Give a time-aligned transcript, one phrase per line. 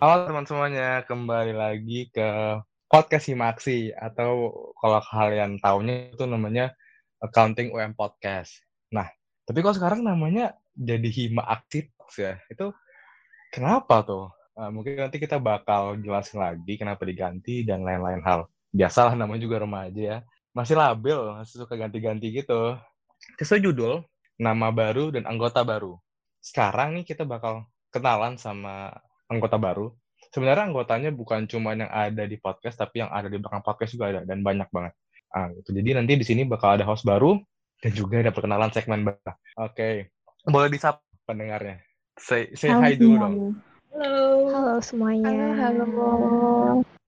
[0.00, 2.56] Halo teman semuanya, kembali lagi ke
[2.88, 4.48] podcast Himaksi atau
[4.80, 6.72] kalau kalian taunya itu namanya
[7.20, 8.64] Accounting UM Podcast.
[8.88, 9.12] Nah,
[9.44, 12.40] tapi kalau sekarang namanya jadi Hima Aksi ya.
[12.48, 12.72] Itu
[13.52, 14.32] kenapa tuh?
[14.56, 18.48] Nah, mungkin nanti kita bakal jelasin lagi kenapa diganti dan lain-lain hal.
[18.72, 20.18] Biasalah namanya juga remaja ya.
[20.56, 22.72] Masih labil, masih suka ganti-ganti gitu.
[23.36, 24.00] Sesuai judul,
[24.40, 26.00] nama baru dan anggota baru.
[26.40, 28.96] Sekarang nih kita bakal kenalan sama
[29.30, 29.94] anggota baru.
[30.34, 34.10] Sebenarnya anggotanya bukan cuma yang ada di podcast, tapi yang ada di belakang podcast juga
[34.10, 34.94] ada, dan banyak banget.
[35.30, 35.70] Nah, gitu.
[35.74, 37.38] Jadi nanti di sini bakal ada host baru,
[37.80, 39.18] dan juga ada perkenalan segmen baru.
[39.22, 39.94] Oke, okay.
[40.46, 41.82] boleh disapa pendengarnya.
[42.20, 43.34] Say, say hi dulu dong.
[43.90, 44.26] Halo.
[44.50, 45.56] Halo semuanya.
[45.56, 46.10] Halo, halo.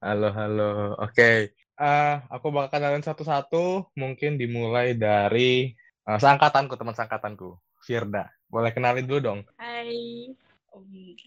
[0.02, 0.70] Halo, halo.
[0.98, 1.14] Oke.
[1.14, 1.38] Okay.
[1.78, 5.74] Uh, aku bakal kenalin satu-satu, mungkin dimulai dari
[6.06, 8.30] uh, seangkatanku, teman seangkatanku, Firda.
[8.46, 9.40] Boleh kenalin dulu dong.
[9.58, 10.30] Hai.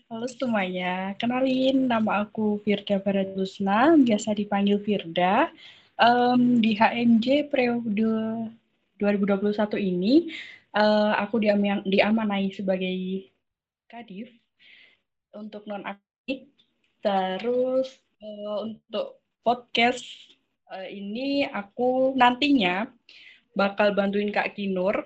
[0.10, 5.54] Halo semuanya, kenalin nama aku Firda Baradusna, biasa dipanggil Firda.
[6.02, 8.50] Um, di HMJ periode
[8.98, 10.34] 2021 ini,
[10.74, 13.30] uh, aku diam diamanai sebagai
[13.86, 14.34] kadif
[15.38, 16.50] untuk non aktif.
[17.06, 20.10] Terus uh, untuk podcast
[20.74, 22.90] uh, ini aku nantinya
[23.54, 25.06] bakal bantuin Kak Kinur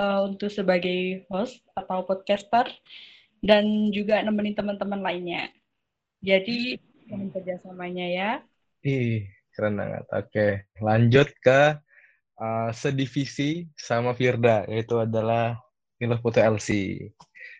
[0.00, 2.64] uh, untuk sebagai host atau podcaster
[3.44, 5.52] dan juga nemenin teman-teman lainnya.
[6.24, 6.80] Jadi
[7.12, 8.30] mohon kerjasamanya ya.
[8.80, 10.04] Ih, keren banget.
[10.08, 10.46] Oke,
[10.80, 11.76] lanjut ke
[12.40, 15.60] uh, sedivisi sama Firda, yaitu adalah
[16.00, 16.68] Nilo Putu LC.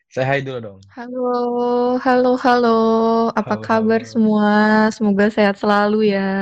[0.09, 0.81] Saya hai dulu dong.
[0.97, 1.29] Halo,
[2.01, 2.81] halo, halo.
[3.37, 4.09] Apa halo, kabar halo.
[4.09, 4.53] semua?
[4.89, 6.33] Semoga sehat selalu ya.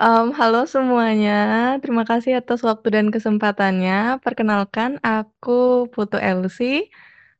[0.00, 4.16] Um, halo semuanya, terima kasih atas waktu dan kesempatannya.
[4.24, 6.88] Perkenalkan, aku Putu LC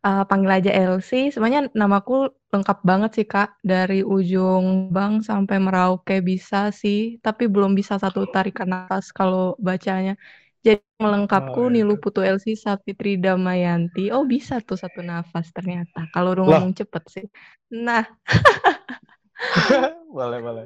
[0.04, 1.32] uh, panggil aja Elsie.
[1.32, 3.61] Sebenarnya namaku lengkap banget sih, Kak.
[3.61, 10.16] Dari ujung Bang sampai Merauke bisa sih, tapi belum bisa satu tarikan nafas kalau bacanya.
[10.60, 12.02] Jadi melengkapku oh, Nilu iya.
[12.05, 14.12] Putu Elsie Sapitri Damayanti.
[14.12, 16.05] Oh, bisa tuh satu nafas ternyata.
[16.12, 17.27] Kalau udah ngomong cepet sih.
[17.72, 18.05] Nah.
[20.16, 20.64] boleh, boleh.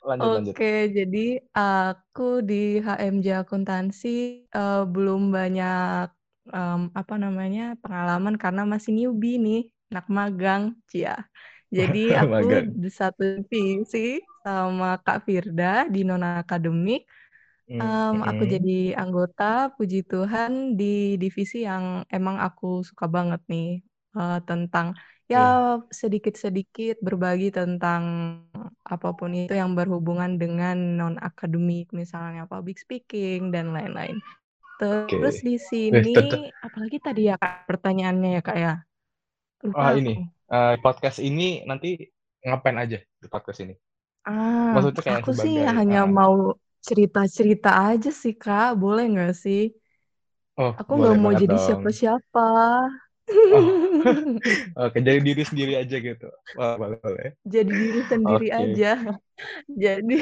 [0.00, 0.96] Lanjut, Oke, lanjut.
[0.96, 6.19] jadi aku di HMJ Akuntansi uh, belum banyak
[6.52, 11.16] um, apa namanya, pengalaman karena masih newbie nih, anak magang, cia.
[11.70, 12.44] Jadi aku
[12.82, 17.06] di satu divisi sama Kak Firda di non akademik.
[17.80, 23.80] Um, aku jadi anggota, puji Tuhan, di divisi yang emang aku suka banget nih,
[24.18, 24.92] uh, tentang
[25.32, 25.38] ya
[25.88, 28.02] sedikit-sedikit berbagi tentang
[28.84, 34.18] apa pun itu yang berhubungan dengan non akademik, misalnya public speaking dan lain-lain.
[34.80, 35.56] Terus di
[35.90, 38.72] eh, sini, apalagi tadi ya Kak, pertanyaannya ya Kak ya?
[39.66, 40.10] Lupa Ah, ini,
[40.54, 41.88] uh, podcast ini nanti
[42.46, 43.74] ngapain aja di podcast ini?
[44.30, 46.34] Ah, Maksudnya kayak aku sih hanya uh, mau
[46.86, 49.60] cerita-cerita aja sih Kak, boleh nggak sih?
[50.56, 52.40] Oh, Aku nggak mau jadi siapa-siapa.
[53.30, 53.66] Oh.
[54.86, 56.28] Oke, jadi diri sendiri aja gitu.
[56.56, 57.28] Wah, boleh, boleh.
[57.46, 58.60] Jadi diri sendiri okay.
[58.60, 58.92] aja.
[59.88, 60.20] Jadi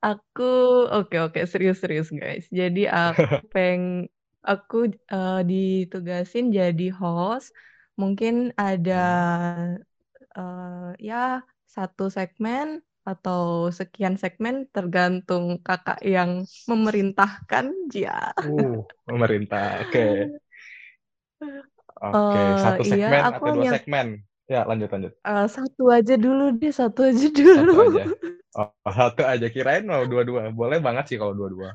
[0.00, 0.52] aku
[0.88, 2.48] oke oke serius-serius guys.
[2.48, 3.20] Jadi aku
[3.52, 4.08] peng
[4.40, 7.52] aku uh, ditugasin jadi host.
[8.00, 9.04] Mungkin ada
[10.32, 18.32] uh, ya satu segmen atau sekian segmen tergantung kakak yang memerintahkan ya.
[18.40, 19.84] Uh, memerintah.
[19.84, 19.92] Oke.
[19.92, 20.16] Okay.
[21.94, 22.42] Oke, okay.
[22.42, 24.06] uh, satu iya, segmen iya, atau dua segmen?
[24.44, 25.12] Ya, lanjut lanjut.
[25.24, 27.74] Uh, satu aja dulu deh, satu aja dulu.
[27.74, 28.04] Satu aja.
[28.54, 29.50] Oh, satu aja.
[29.50, 30.54] Kirain mau dua-dua.
[30.54, 31.74] Boleh banget sih kalau dua-dua.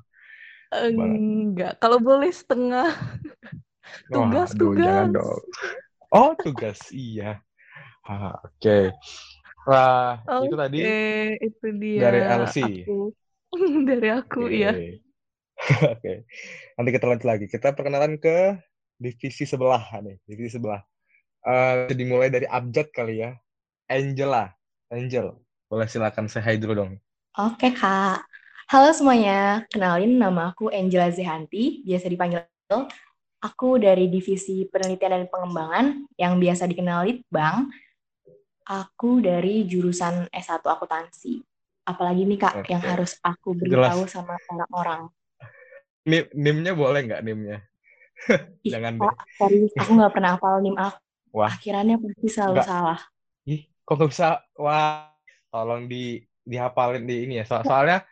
[0.71, 2.95] Enggak, kalau boleh setengah.
[4.15, 4.87] tugas, Wah, tugas.
[4.87, 5.41] Jangan dong.
[6.15, 6.79] Oh, tugas.
[6.95, 7.43] iya.
[8.07, 8.39] Oke.
[8.63, 8.85] Okay.
[9.67, 10.77] Wah, okay, itu tadi
[11.43, 12.01] itu dia.
[12.07, 12.57] dari LC.
[12.87, 13.11] Aku.
[13.91, 14.63] dari aku, okay.
[14.63, 14.71] ya.
[14.71, 14.95] Oke.
[15.99, 16.17] okay.
[16.79, 17.45] Nanti kita lanjut lagi.
[17.51, 18.55] Kita perkenalan ke
[18.99, 20.83] divisi sebelah nih, divisi sebelah.
[21.39, 23.31] Uh, dimulai dari abjad kali ya.
[23.87, 24.51] Angela,
[24.91, 25.39] Angel.
[25.71, 26.91] Boleh silakan saya dulu dong.
[27.39, 28.27] Oke, Kak.
[28.69, 32.45] Halo semuanya, kenalin nama aku Angela Zehanti, biasa dipanggil
[33.39, 37.71] Aku dari Divisi Penelitian dan Pengembangan yang biasa dikenal Litbang.
[38.67, 41.41] Aku dari jurusan S1 Akuntansi.
[41.87, 42.69] Apalagi nih Kak, Oke.
[42.69, 44.13] yang harus aku beritahu Jelas.
[44.13, 45.09] sama orang-orang.
[46.35, 47.68] NIM-nya boleh nggak NIM-nya?
[48.73, 49.13] Jangan deh.
[49.39, 50.99] Serius, aku nggak pernah hafal NIM aku.
[51.31, 51.53] Wah.
[51.53, 52.67] Akhirannya pasti selalu Nggak.
[52.67, 52.99] salah.
[53.47, 54.27] Ih, kok nggak bisa?
[54.57, 55.13] Wah,
[55.49, 57.45] tolong di dihafalin di ini ya.
[57.45, 58.03] So soalnya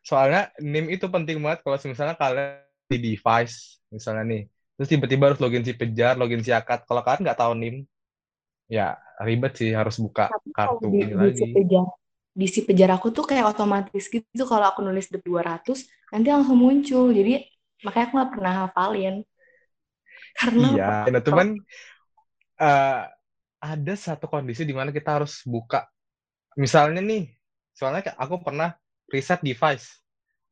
[0.00, 4.42] soalnya NIM itu penting banget kalau misalnya kalian di device misalnya nih.
[4.78, 6.86] Terus tiba-tiba harus login si Pejar, login si Akad.
[6.86, 7.76] Kalau kalian nggak tahu NIM,
[8.70, 11.40] ya ribet sih harus buka Tapi kartu di, ini di lagi.
[11.40, 11.86] si pejar,
[12.32, 16.58] di si pejar aku tuh kayak otomatis gitu kalau aku nulis dep 200 nanti langsung
[16.60, 17.10] muncul.
[17.10, 17.42] Jadi
[17.82, 19.14] makanya aku nggak pernah hafalin.
[20.38, 21.48] Karena Iya, nah cuman
[22.60, 23.00] eh,
[23.58, 25.86] ada satu kondisi di mana kita harus buka.
[26.58, 27.30] Misalnya nih,
[27.76, 28.74] soalnya aku pernah
[29.12, 30.02] reset device,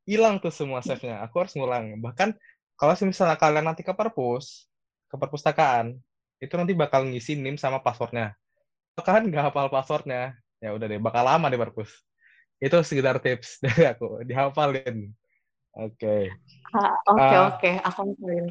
[0.08, 1.22] hilang tuh semua save-nya.
[1.26, 1.98] Aku harus ngulang.
[2.02, 2.30] Bahkan
[2.78, 4.68] kalau misalnya kalian nanti ke perpus,
[5.10, 5.96] ke perpustakaan,
[6.42, 8.34] itu nanti bakal ngisi NIM sama passwordnya.
[9.00, 11.90] Kan nggak hafal passwordnya, ya udah deh, bakal lama di perpus.
[12.62, 15.12] Itu sekedar tips dari aku, dihafalin.
[15.76, 16.40] Oke,
[16.74, 17.46] Ah, oke Ah.
[17.46, 18.46] oke, aku hafalin.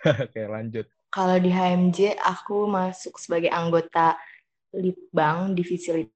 [0.24, 0.86] oke lanjut.
[1.10, 4.14] Kalau di HMJ aku masuk sebagai anggota
[4.74, 6.10] Litbang divisi Lit.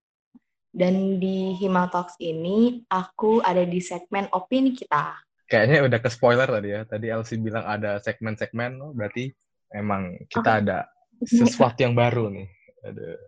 [0.74, 5.14] Dan di Himaltalks ini aku ada di segmen opini kita.
[5.46, 6.82] Kayaknya udah ke spoiler tadi ya.
[6.82, 9.30] Tadi Elsie bilang ada segmen-segmen, oh, berarti
[9.70, 10.90] emang kita ada
[11.38, 12.48] sesuatu yang baru nih.
[12.90, 13.18] Aduh.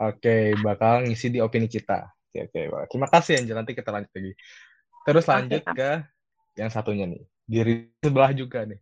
[0.00, 2.10] Oke, bakal ngisi di opini kita.
[2.10, 2.60] Oke, oke.
[2.74, 3.54] Wah, Terima kasih Angel.
[3.54, 4.32] Nanti kita lanjut lagi.
[5.06, 5.74] Terus lanjut Kak.
[5.76, 5.90] ke
[6.58, 7.22] yang satunya nih.
[7.46, 8.80] Diri sebelah juga nih.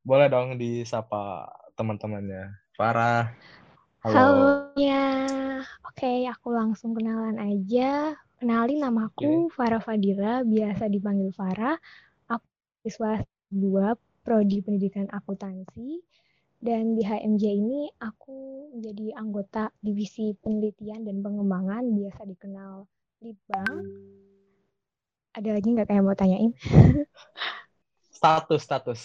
[0.00, 1.44] Boleh dong disapa
[1.76, 2.56] teman-temannya.
[2.72, 3.36] Farah.
[4.00, 4.16] Halo.
[4.16, 4.48] Halo
[4.80, 5.12] ya,
[5.84, 8.16] oke aku langsung kenalan aja.
[8.40, 11.76] Kenalin nama aku Farah Fadira, biasa dipanggil Farah.
[12.32, 12.48] Aku
[12.80, 13.20] siswa
[13.52, 16.00] 2 Prodi Pendidikan Akuntansi.
[16.56, 22.88] Dan di HMJ ini aku menjadi anggota Divisi Penelitian dan Pengembangan, biasa dikenal
[23.20, 23.84] Litbang.
[25.36, 26.56] Ada lagi nggak kayak mau tanyain?
[28.08, 29.00] Status, status.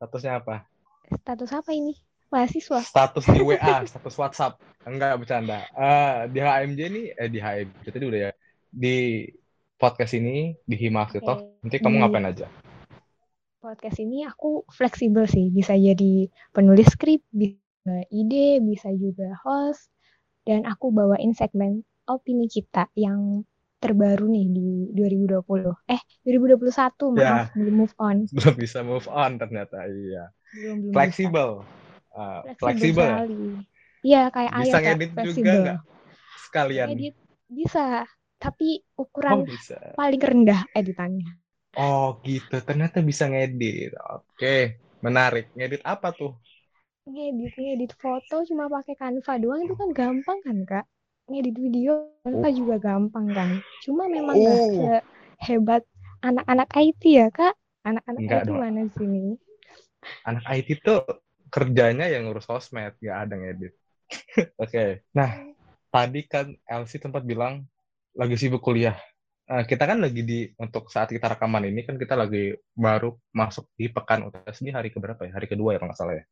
[0.00, 0.64] Statusnya apa?
[1.12, 1.92] Status apa ini?
[2.32, 2.80] Mahasiswa.
[2.80, 4.56] Status di WA, status WhatsApp.
[4.88, 5.68] Enggak, bercanda.
[5.76, 8.32] Eh, di HMJ ini, eh di HMJ tadi udah ya.
[8.72, 9.28] Di
[9.76, 11.20] podcast ini, di Himas Oke.
[11.60, 12.48] nanti kamu Di ngapain aja?
[13.60, 19.92] podcast ini aku fleksibel sih, bisa jadi penulis skrip, bisa ide, bisa juga host,
[20.48, 23.44] dan aku bawain segmen opini kita yang
[23.82, 24.60] terbaru nih di
[24.96, 25.72] 2020.
[25.94, 27.24] Eh, 2021, Ya.
[27.28, 28.18] maaf, belum move on.
[28.34, 30.30] Belum bisa move on ternyata, iya.
[30.54, 30.94] Belum, belum.
[30.94, 31.50] Fleksibel.
[32.14, 33.18] Ah, Fleksibel ya?
[34.06, 35.78] Iya, kayak Bisa ayah, Kak, ngedit juga nggak?
[36.46, 36.92] Sekalian.
[36.92, 37.14] Ngedit
[37.56, 37.84] bisa,
[38.42, 38.82] tapi
[39.28, 39.78] Oh, ukuran bisa.
[39.98, 41.28] paling rendah editannya.
[41.84, 42.54] Oh, gitu.
[42.68, 43.90] Ternyata bisa ngedit.
[44.14, 44.46] Oke,
[45.04, 45.44] menarik.
[45.56, 46.30] Ngedit apa tuh?
[47.12, 50.84] Ngedit, ngedit foto cuma pakai Canva doang itu kan gampang kan, Kak?
[51.30, 53.62] Ngedit video Canva juga gampang kan?
[53.86, 54.70] Cuma memang nggak Oh.
[55.38, 55.82] sehebat
[56.20, 57.54] anak-anak IT ya, Kak?
[57.86, 58.58] Anak-anak Enggak IT dong.
[58.58, 59.22] mana sini?
[60.26, 61.00] Anak IT tuh
[61.48, 63.72] kerjanya yang ngurus sosmed, nggak ada ngedit.
[64.62, 65.06] Oke.
[65.14, 65.30] Nah,
[65.88, 67.62] tadi kan Elsie tempat bilang
[68.18, 68.98] lagi sibuk kuliah.
[69.46, 73.70] Eh, kita kan lagi di untuk saat kita rekaman ini kan kita lagi baru masuk
[73.74, 75.34] di pekan UTS ini hari keberapa ya?
[75.34, 76.24] Hari kedua ya kalau nggak salah ya.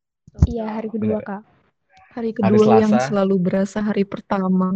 [0.45, 1.27] Iya, hari kedua, Bener.
[1.27, 1.43] Kak.
[2.17, 3.09] Hari Hari kedua yang Selasa.
[3.13, 4.73] selalu berasa hari pertama.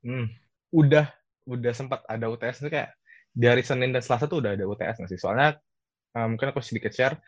[0.00, 0.26] Hmm,
[0.72, 1.10] udah
[1.46, 2.94] udah sempat ada UTS itu kayak
[3.36, 5.20] di hari Senin dan Selasa tuh udah ada UTS nggak sih?
[5.20, 5.60] Soalnya
[6.16, 7.20] eh, mungkin aku sedikit share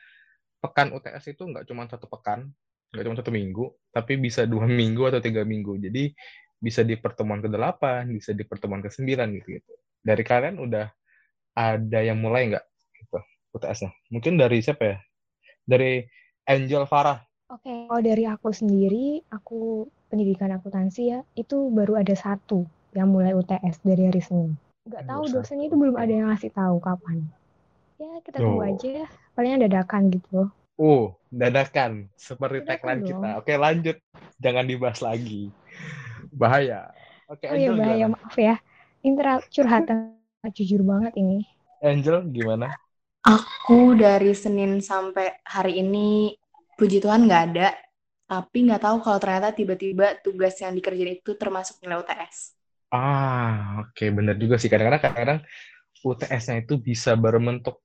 [0.59, 2.51] pekan UTS itu nggak cuma satu pekan,
[2.91, 5.79] nggak cuma satu minggu, tapi bisa dua minggu atau tiga minggu.
[5.79, 6.11] Jadi
[6.59, 9.07] bisa di pertemuan ke-8, bisa di pertemuan ke-9
[9.39, 9.73] gitu gitu.
[10.03, 10.91] Dari kalian udah
[11.55, 12.65] ada yang mulai nggak
[12.99, 13.19] gitu,
[13.55, 13.91] UTS-nya?
[14.11, 14.99] Mungkin dari siapa ya?
[15.63, 16.03] Dari
[16.49, 17.28] Angel Farah.
[17.55, 19.59] Oke, kalau dari aku sendiri, aku
[20.09, 22.59] pendidikan akuntansi ya, itu baru ada satu
[22.97, 24.51] yang mulai UTS dari hari Senin.
[24.89, 25.35] Nggak Oh, tahu satu.
[25.35, 27.19] dosennya itu belum ada yang ngasih tahu kapan.
[28.03, 28.71] Ya, kita tunggu Oh.
[28.71, 29.07] aja ya.
[29.35, 30.41] Palingnya dadakan gitu.
[30.79, 33.09] Uh, dadakan seperti Dadakan tagline dong.
[33.09, 33.43] kita.
[33.43, 33.99] Oke, lanjut.
[34.39, 35.51] Jangan dibahas lagi.
[36.31, 36.95] Bahaya.
[37.31, 38.15] Oke, Oh iya, Angel bahaya, gimana?
[38.15, 38.55] maaf ya.
[39.09, 39.99] Intra curhatan
[40.57, 41.39] jujur banget ini.
[41.83, 42.79] Angel gimana?
[43.37, 46.35] Aku dari Senin sampai hari ini,
[46.79, 47.75] puji Tuhan nggak ada.
[48.29, 52.55] Tapi nggak tahu kalau ternyata tiba-tiba tugas yang dikerjain itu termasuk nilai UTS.
[52.95, 54.71] Ah, oke, bener juga sih.
[54.71, 55.41] Kadang-kadang kadang
[56.07, 57.83] UTS-nya itu bisa berbentuk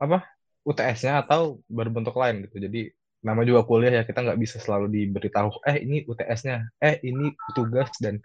[0.00, 0.26] apa?
[0.64, 2.64] UTS-nya atau berbentuk lain gitu.
[2.64, 5.62] Jadi nama juga kuliah ya kita nggak bisa selalu diberitahu.
[5.68, 6.64] Eh ini UTS-nya.
[6.80, 8.18] Eh ini tugas dan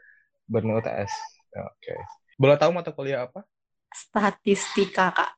[0.48, 1.12] bernilai UTS.
[1.60, 1.94] Oke.
[2.40, 3.44] Boleh tahu mata kuliah apa?
[3.92, 5.32] Statistika, Kak.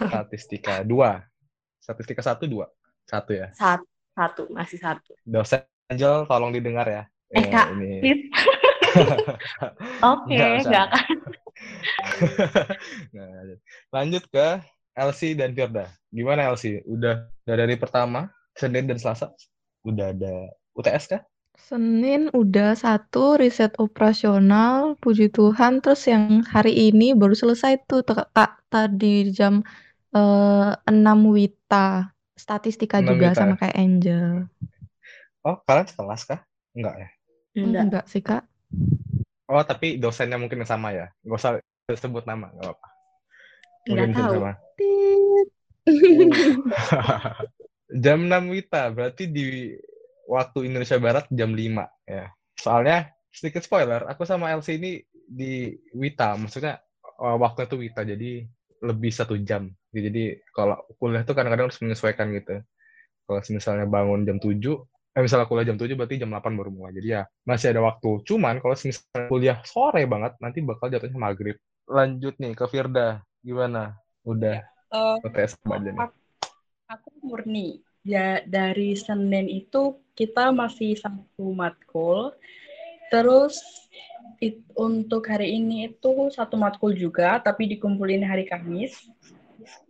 [0.00, 1.28] Statistika dua.
[1.76, 2.72] Statistika satu dua.
[3.04, 3.52] Satu ya.
[3.52, 3.84] Satu,
[4.18, 5.14] satu masih satu.
[5.22, 7.02] Dosen Angel tolong didengar ya.
[7.30, 8.02] Eh, Kak, ini.
[8.02, 8.24] Please.
[10.12, 10.68] Oke, Nggak usah.
[10.68, 11.16] nggak akan.
[13.14, 13.28] Nah,
[13.94, 14.46] lanjut ke
[14.96, 15.86] Elsie dan Firda.
[16.10, 16.82] Gimana Elsie?
[16.88, 19.30] Udah dari hari pertama, Senin dan Selasa,
[19.86, 20.34] udah ada
[20.74, 21.22] UTS kah?
[21.58, 25.82] Senin udah satu riset operasional, puji Tuhan.
[25.82, 29.60] Terus yang hari ini baru selesai tuh Kak tadi jam
[30.14, 30.88] eh, 6
[31.34, 32.14] Wita.
[32.38, 33.38] Statistika 6 juga Wita.
[33.42, 34.46] sama kayak Angel.
[35.42, 36.40] Oh, kalian sekelas kah?
[36.72, 37.08] Enggak ya?
[37.58, 37.82] Enggak.
[37.90, 38.46] Enggak sih, Kak.
[39.50, 41.10] Oh, tapi dosennya mungkin yang sama ya?
[41.26, 41.52] Nggak usah
[41.98, 42.88] sebut nama, nggak apa-apa.
[43.88, 44.32] Enggak Mungkin tahu.
[44.38, 44.52] sama.
[48.04, 49.72] Jam 6 Wita, berarti di
[50.28, 52.28] waktu Indonesia Barat jam 5 ya.
[52.60, 56.84] Soalnya sedikit spoiler, aku sama Elsie ini di Wita, maksudnya
[57.16, 58.44] uh, waktu itu Wita, jadi
[58.82, 59.70] lebih satu jam.
[59.90, 62.60] Jadi kalau kuliah tuh kadang-kadang harus menyesuaikan gitu.
[63.28, 66.92] Kalau misalnya bangun jam 7, eh misalnya kuliah jam 7 berarti jam 8 baru mulai.
[66.96, 68.24] Jadi ya masih ada waktu.
[68.24, 71.56] Cuman kalau misalnya kuliah sore banget, nanti bakal jatuhnya maghrib.
[71.88, 73.96] Lanjut nih ke Firda, gimana?
[74.24, 76.00] Udah Eh, UTS apa aja nih?
[76.00, 76.18] aku,
[76.88, 77.84] aku murni.
[78.08, 82.32] Ya, dari Senin itu kita masih satu matkul.
[83.12, 83.60] Terus
[84.38, 88.94] it- untuk hari ini itu satu matkul juga, tapi dikumpulin hari Kamis.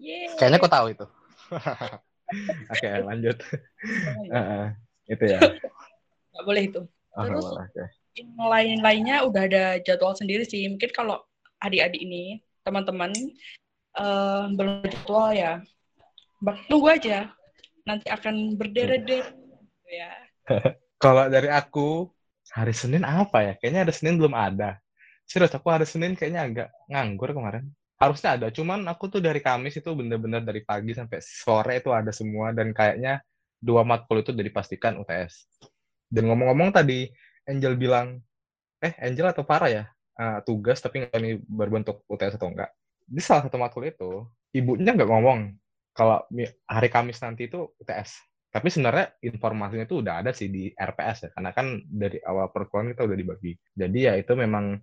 [0.00, 0.34] Yeay.
[0.40, 1.06] Kayaknya kau tahu itu.
[2.72, 3.36] Oke, lanjut.
[4.32, 4.64] Heeh,
[5.08, 5.40] itu ya.
[6.32, 6.80] Nggak boleh itu.
[7.18, 7.84] Oh, Terus oke.
[8.14, 10.70] yang lain-lainnya udah ada jadwal sendiri sih.
[10.70, 11.18] Mungkin kalau
[11.58, 13.10] adik-adik ini, teman-teman,
[13.98, 15.52] eh, belum jadwal ya.
[16.70, 17.34] Tunggu aja.
[17.82, 19.34] Nanti akan berderet-deret.
[19.88, 20.12] Ya.
[21.02, 22.10] Kalau dari aku,
[22.52, 23.52] hari Senin apa ya?
[23.58, 24.80] Kayaknya hari Senin belum ada.
[25.28, 27.68] Serius, aku hari Senin kayaknya agak nganggur kemarin.
[27.98, 32.14] Harusnya ada, cuman aku tuh dari Kamis itu bener-bener dari pagi sampai sore itu ada
[32.14, 33.18] semua, dan kayaknya
[33.58, 35.50] dua matkul itu udah dipastikan UTS.
[36.06, 37.10] Dan ngomong-ngomong tadi,
[37.42, 38.22] Angel bilang,
[38.78, 42.70] eh Angel atau Farah ya, eh, tugas tapi nggak ini berbentuk UTS atau enggak.
[43.02, 44.24] Di salah satu matkul itu,
[44.54, 45.58] ibunya nggak ngomong
[45.90, 46.22] kalau
[46.70, 48.14] hari Kamis nanti itu UTS.
[48.58, 52.90] Tapi sebenarnya informasinya itu udah ada sih di RPS ya, karena kan dari awal perkuliahan
[52.90, 53.54] kita udah dibagi.
[53.54, 54.82] Jadi ya itu memang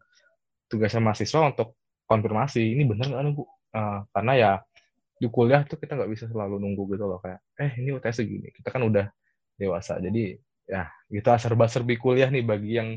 [0.72, 1.75] tugasnya mahasiswa untuk
[2.08, 3.44] konfirmasi, ini benar nggak nih Bu?
[3.75, 4.51] Eh, karena ya
[5.20, 8.48] di kuliah tuh kita nggak bisa selalu nunggu gitu loh, kayak, eh ini UTS segini,
[8.55, 9.12] kita kan udah
[9.60, 10.00] dewasa.
[10.00, 10.39] Jadi
[10.72, 12.96] ya gitu serba-serbi kuliah nih bagi yang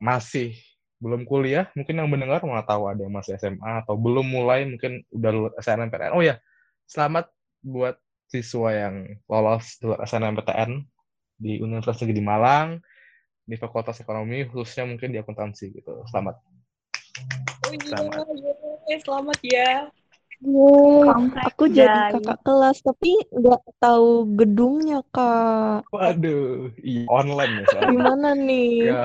[0.00, 0.56] masih
[1.04, 5.04] belum kuliah, mungkin yang mendengar mau tahu ada yang masih SMA atau belum mulai, mungkin
[5.12, 6.16] udah lulus SNMPTN.
[6.16, 6.40] Oh ya,
[6.88, 7.28] selamat
[7.60, 8.94] buat siswa yang
[9.24, 10.84] lolos lulus SNMPTN
[11.40, 12.68] di Universitas Negeri Malang,
[13.48, 16.04] di Fakultas Ekonomi, khususnya mungkin di akuntansi gitu.
[16.12, 16.36] Selamat.
[17.64, 18.20] Oh iya, Selamat.
[18.86, 19.70] yeay, selamat ya.
[21.50, 25.90] Aku jadi kakak kelas, tapi nggak tahu gedungnya, Kak.
[25.90, 27.90] Waduh, iya, online ya soalnya.
[27.90, 28.70] Gimana nih?
[28.86, 29.02] Ya,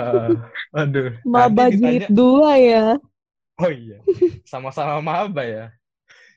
[0.75, 1.09] aduh.
[1.25, 2.85] Maba jilid dua ya?
[3.57, 3.97] oh iya,
[4.45, 5.65] sama-sama maba ya.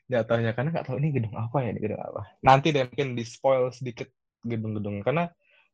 [0.06, 2.20] Jatuhnya, karena nggak tahu ini gedung apa ya, ini gedung apa.
[2.46, 4.06] Nanti deh mungkin di-spoil sedikit
[4.46, 5.26] gedung-gedung, karena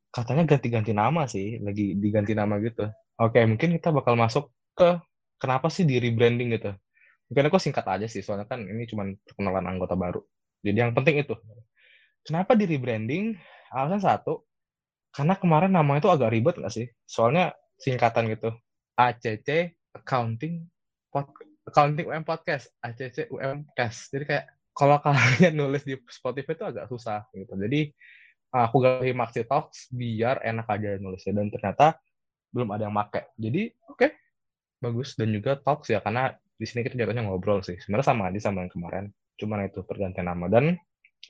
[0.09, 2.89] katanya ganti-ganti nama sih, lagi diganti nama gitu.
[3.21, 4.97] Oke, mungkin kita bakal masuk ke
[5.37, 6.73] kenapa sih di rebranding gitu.
[7.29, 10.21] Mungkin aku singkat aja sih, soalnya kan ini cuma perkenalan anggota baru.
[10.65, 11.37] Jadi yang penting itu.
[12.25, 13.37] Kenapa di rebranding?
[13.73, 14.45] Alasan satu,
[15.12, 16.89] karena kemarin namanya itu agak ribet nggak sih?
[17.05, 18.53] Soalnya singkatan gitu.
[18.97, 20.69] ACC Accounting
[21.12, 21.29] Pod,
[21.73, 24.12] Accounting UM Podcast, ACC UM Podcast.
[24.12, 24.45] Jadi kayak
[24.76, 27.57] kalau kalian nulis di Spotify itu agak susah gitu.
[27.57, 27.88] Jadi
[28.52, 31.97] aku ganti Maxi Talks biar enak aja nulisnya dan ternyata
[32.52, 33.33] belum ada yang make.
[33.41, 34.12] Jadi oke,
[34.85, 37.81] bagus dan juga Talks ya karena di sini kita jatuhnya ngobrol sih.
[37.81, 39.05] Sebenarnya sama aja sama yang kemarin.
[39.41, 40.76] Cuman itu pergantian nama dan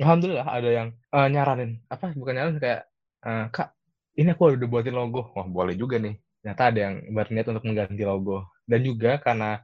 [0.02, 2.82] alhamdulillah ada yang eh, nyaranin apa bukan nyaranin kayak
[3.22, 3.78] eh, kak
[4.16, 8.04] ini aku udah buatin logo wah boleh juga nih ternyata ada yang berniat untuk mengganti
[8.04, 9.60] logo dan juga karena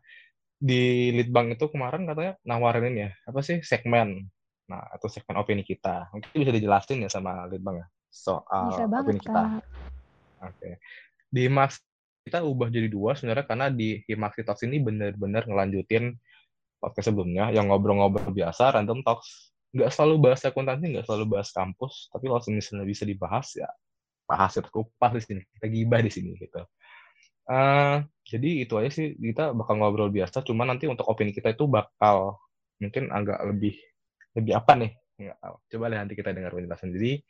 [0.59, 4.27] di Litbang itu kemarin katanya nawarin ini ya apa sih segmen.
[4.67, 6.11] Nah atau segmen opini kita.
[6.11, 9.43] Mungkin bisa dijelasin ya sama Litbang ya soal Bisa banget, opini kita.
[10.43, 10.71] Oke.
[11.31, 11.79] Di Max
[12.27, 16.13] kita ubah jadi dua sebenarnya karena di Himaxi Talks ini bener-bener ngelanjutin
[16.77, 19.55] podcast sebelumnya yang ngobrol-ngobrol biasa random talks.
[19.73, 23.69] Nggak selalu bahas akuntansi nggak selalu bahas kampus tapi kalau misalnya bisa dibahas ya
[24.29, 26.61] bahas itu kupas di sini kita gibah di sini gitu
[27.49, 27.97] Eh,
[28.29, 32.37] jadi itu aja sih kita bakal ngobrol biasa cuma nanti untuk opini kita itu bakal
[32.77, 33.75] mungkin agak lebih
[34.37, 34.93] lebih apa nih?
[35.19, 36.93] Tahu coba deh nanti kita dengar penjelasan.
[36.93, 37.25] Jadi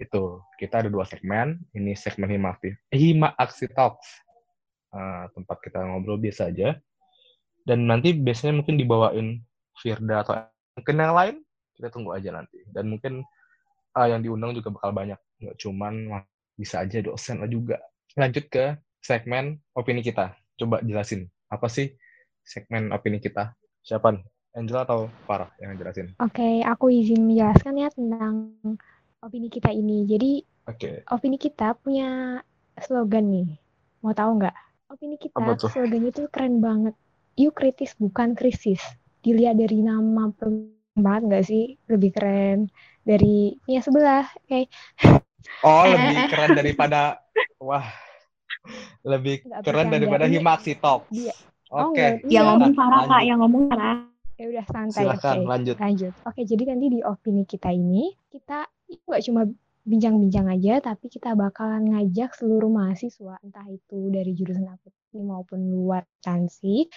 [0.00, 0.22] itu
[0.56, 1.60] kita ada dua segmen.
[1.76, 4.08] Ini segmen Hima Aktif eh, Hima Aksi Talks.
[4.96, 6.72] Eh, tempat kita ngobrol biasa aja.
[7.68, 9.44] Dan nanti biasanya mungkin dibawain
[9.76, 10.40] Firda atau
[10.80, 11.36] mungkin yang lain
[11.76, 12.64] kita tunggu aja nanti.
[12.72, 13.20] Dan mungkin
[13.92, 15.20] eh, yang diundang juga bakal banyak.
[15.44, 15.94] Nggak cuman
[16.56, 17.76] bisa aja dosen lah juga.
[18.16, 21.92] Lanjut ke segmen opini kita coba jelasin apa sih
[22.44, 27.88] segmen opini kita siapa nih Angela atau Farah yang jelasin Oke, aku izin menjelaskan ya
[27.94, 28.50] tentang
[29.22, 30.02] opini kita ini.
[30.10, 32.42] Jadi, oke opini kita punya
[32.82, 33.48] slogan nih.
[34.02, 34.56] Mau tahu nggak?
[34.90, 35.70] Opini kita, Apa tuh?
[35.70, 36.98] slogan itu keren banget.
[37.38, 38.82] Yuk kritis bukan krisis.
[39.22, 40.34] Dilihat dari nama
[40.98, 41.78] banget nggak sih?
[41.86, 42.58] Lebih keren
[43.06, 44.26] dari punya sebelah.
[44.50, 44.66] Kayak
[45.62, 47.22] oh Eh, lebih keren daripada
[47.62, 47.86] wah
[49.02, 49.94] Lebih Nggak keren bercanda.
[49.96, 51.08] daripada Ini Himaksi Talks.
[51.08, 51.36] dia-
[51.70, 51.94] Oke.
[51.94, 52.40] nggak, Yang Iya.
[52.44, 53.22] ngomong Farah, Kak.
[53.22, 53.96] Yang ngomong Farah.
[54.34, 55.76] ya udah santai Silakan oke lanjut.
[55.76, 59.44] lanjut oke jadi nanti di opini kita ini kita itu nggak cuma
[59.84, 66.08] bincang-bincang aja tapi kita bakalan ngajak seluruh mahasiswa entah itu dari jurusan akuntansi maupun luar
[66.24, 66.88] akuntansi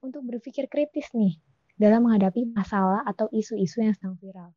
[0.00, 1.38] untuk berpikir kritis nih
[1.74, 4.50] dalam menghadapi masalah atau isu-isu yang sedang viral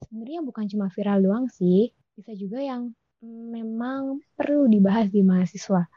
[0.00, 5.90] sebenarnya bukan cuma viral doang sih bisa juga yang mm, memang perlu dibahas di mahasiswa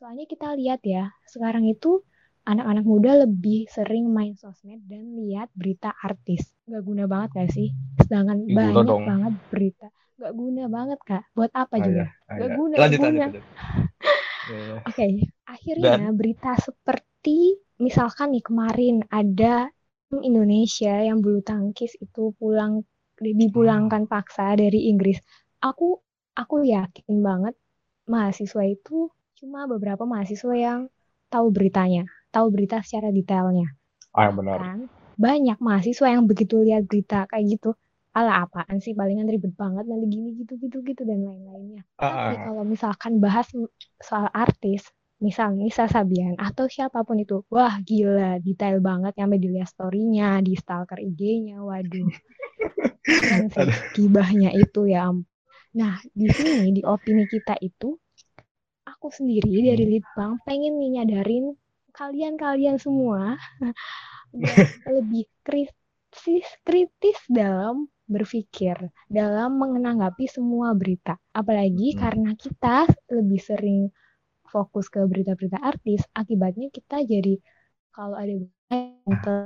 [0.00, 2.00] soalnya kita lihat ya sekarang itu
[2.48, 6.40] anak-anak muda lebih sering main sosmed dan lihat berita artis.
[6.64, 7.68] Gak guna banget gak sih?
[8.00, 9.04] Sedangkan Guna banyak dong.
[9.04, 9.86] banget berita.
[10.16, 11.22] Gak guna banget kak.
[11.36, 12.04] Buat apa Ah, juga?
[12.08, 12.56] ya, ah, Gak ya.
[12.56, 13.26] guna, Lanjut, gak lanjut, guna.
[13.28, 13.44] lanjut.
[14.50, 14.76] Iya.
[14.88, 15.06] Oke,
[15.44, 17.38] akhirnya berita seperti
[17.76, 19.68] misalkan nih kemarin ada
[20.08, 22.82] tim Indonesia yang bulu tangkis itu pulang
[23.20, 25.20] dipulangkan paksa dari Inggris.
[25.60, 26.00] Aku
[26.32, 27.52] aku yakin banget
[28.08, 30.80] mahasiswa itu cuma beberapa mahasiswa yang
[31.32, 33.72] tahu beritanya, tahu berita secara detailnya.
[34.12, 34.58] Ah, benar.
[34.60, 34.80] kan?
[35.16, 37.72] Banyak mahasiswa yang begitu lihat berita kayak gitu.
[38.12, 38.92] Ala apaan sih?
[38.92, 41.82] Palingan ribet banget nanti gini gitu gitu gitu dan lain-lainnya.
[41.96, 42.42] Ah, tapi ah.
[42.52, 43.48] kalau misalkan bahas
[44.02, 44.84] soal artis
[45.20, 50.56] misal Nisa Sabian atau siapa pun itu wah gila detail banget sampai dilihat story-nya di
[50.56, 52.08] stalker IG-nya waduh.
[53.52, 55.12] Sih gibahnya itu ya
[55.70, 57.94] nah di sini di opini kita itu
[59.00, 61.56] aku sendiri dari Litbang pengen nih nyadarin
[61.96, 63.40] kalian-kalian semua
[64.32, 68.76] buat lebih kritis kritis dalam berpikir
[69.08, 72.00] dalam menanggapi semua berita apalagi Hmm.
[72.02, 73.80] karena kita lebih sering
[74.52, 77.38] fokus ke berita-berita artis akibatnya kita jadi
[77.94, 78.34] kalau ada
[78.70, 79.36] berita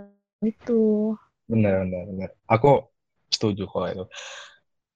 [0.45, 2.31] itu Benar, benar, benar.
[2.49, 2.89] Aku
[3.29, 4.05] setuju kalau itu.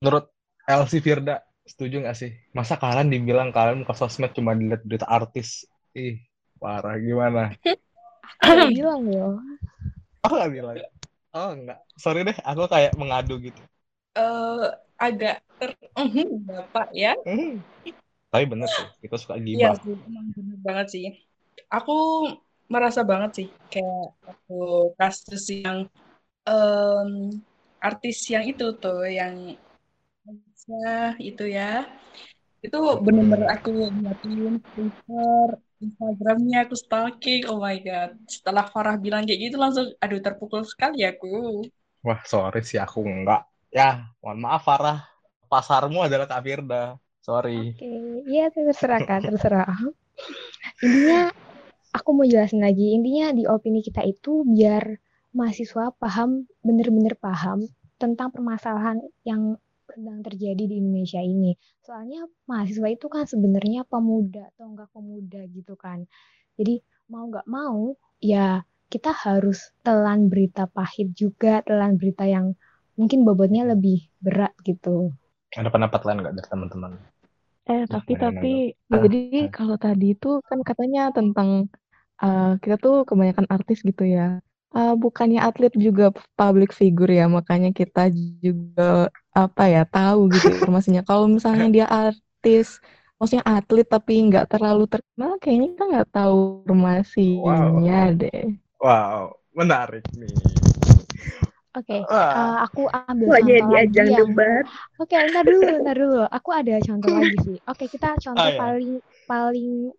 [0.00, 0.24] Menurut
[0.68, 2.30] Elsie Firda, setuju nggak sih?
[2.58, 5.48] Masa kalian dibilang kalian ke sosmed cuma dilihat berita artis?
[5.96, 6.16] Ih,
[6.60, 7.40] parah gimana?
[8.42, 9.38] aku bilang loh
[10.24, 10.78] Oh nggak bilang?
[11.34, 11.78] Oh nggak.
[11.98, 13.60] Sorry deh, aku kayak mengadu gitu.
[14.18, 14.66] Eh,
[14.98, 17.14] agak ter Mhm, Bapak ya.
[17.26, 17.58] Hmm.
[18.30, 19.74] Tapi bener sih, kita suka Iya gibah.
[19.82, 21.04] sih, emang bener banget sih.
[21.76, 21.92] Aku
[22.72, 24.54] merasa banget sih kayak aku
[25.00, 25.78] kasus yang
[26.48, 27.10] em,
[27.88, 29.34] artis yang itu tuh yang
[30.68, 31.88] Aisyah itu ya.
[32.60, 35.46] Itu bener-bener aku liatin Twitter,
[35.80, 37.48] Instagramnya aku stalking.
[37.48, 38.20] Oh my God.
[38.28, 41.64] Setelah Farah bilang kayak gitu langsung, aduh terpukul sekali aku.
[42.04, 43.48] Wah, sorry sih aku enggak.
[43.72, 45.08] Ya, mohon maaf Farah.
[45.48, 47.00] Pasarmu adalah Kak Firda.
[47.24, 47.72] Sorry.
[47.72, 47.88] Oke,
[48.28, 49.72] iya terserah kan, terserah.
[50.84, 51.32] Intinya
[51.96, 52.92] aku mau jelasin lagi.
[52.92, 54.84] Intinya di opini kita itu biar
[55.32, 57.64] mahasiswa paham, bener-bener paham
[57.96, 59.56] tentang permasalahan yang
[59.98, 61.52] sedang terjadi di Indonesia ini.
[61.86, 65.98] Soalnya mahasiswa itu kan sebenarnya pemuda atau enggak pemuda gitu kan.
[66.58, 66.74] Jadi
[67.12, 67.80] mau nggak mau
[68.22, 72.46] ya kita harus telan berita pahit juga, telan berita yang
[72.98, 75.12] mungkin bobotnya lebih berat gitu.
[75.60, 76.92] Ada pendapat lain nggak dari teman-teman?
[77.70, 78.48] Eh, Nah, tapi mana tapi
[78.92, 79.52] Ah, jadi ah.
[79.56, 81.48] kalau tadi itu kan katanya tentang
[82.24, 84.22] eh, kita tuh kebanyakan artis gitu ya.
[84.76, 88.12] Eh, bukannya atlet juga public figure ya, makanya kita
[88.44, 91.00] juga apa ya tahu gitu informasinya.
[91.08, 92.76] Kalau misalnya dia artis,
[93.16, 96.36] maksudnya atlet tapi nggak terlalu terkenal, kayaknya kita nggak tahu
[96.68, 98.60] informasinya deh.
[98.78, 100.36] Wow, menarik nih.
[101.76, 102.36] Oke, Wah.
[102.36, 104.64] eh, aku ambil Wah, contoh jadi lagi ajang yang debat.
[105.00, 106.18] Oke, ntar dulu, ntar dulu.
[106.36, 107.56] Aku ada contoh lagi sih.
[107.70, 108.60] Oke, kita contoh Ah, ya.
[108.60, 108.90] paling
[109.30, 109.92] paling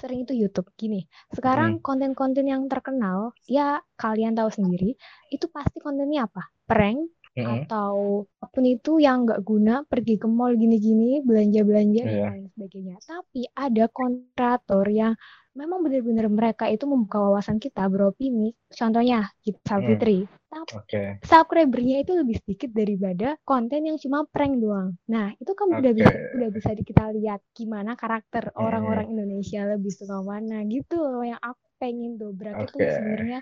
[0.00, 0.68] sering itu YouTube.
[0.80, 1.00] Gini,
[1.44, 1.76] Hmm.
[1.76, 4.94] sekarang konten-konten yang terkenal, ya kalian tahu sendiri,
[5.32, 6.42] itu pasti kontennya apa?
[6.68, 7.70] Prank Mm-mm.
[7.70, 12.28] atau apa pun itu yang nggak guna, pergi ke mall gini-gini, belanja-belanja dan Iya.
[12.28, 12.96] lain sebagainya.
[13.06, 15.14] Tapi ada kontrator yang
[15.56, 18.52] memang benar-benar mereka itu membuka wawasan kita beropini.
[18.68, 19.86] Contohnya, kita Hmm.
[19.88, 20.18] Fitri.
[20.46, 21.02] Tapi Oke.
[21.26, 24.94] subscribernya itu lebih sedikit daripada konten yang cuma prank doang.
[25.10, 25.98] Nah, itu kan udah Oke.
[25.98, 28.62] bisa udah bisa kita lihat gimana karakter Hmm.
[28.62, 32.88] orang-orang Indonesia lebih suka mana gitu loh yang aku pengen dobrak itu Oke.
[32.88, 33.38] sebenarnya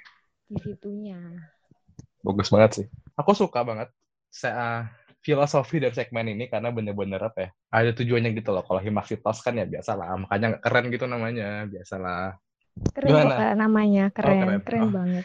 [0.49, 1.19] di situnya.
[2.25, 2.87] Bagus banget sih.
[3.21, 3.93] Aku suka banget
[4.43, 4.83] uh,
[5.25, 7.51] filosofi dari segmen ini karena bener-bener apa ya?
[7.73, 8.61] Ada tujuannya gitu loh.
[8.63, 12.37] Kalau Himaksitos kan ya biasalah, makanya nggak keren gitu namanya, biasalah.
[12.93, 13.35] Keren Gimana?
[13.35, 14.61] kok eh, namanya, keren, keren.
[14.63, 14.93] keren Oh.
[14.93, 15.25] banget.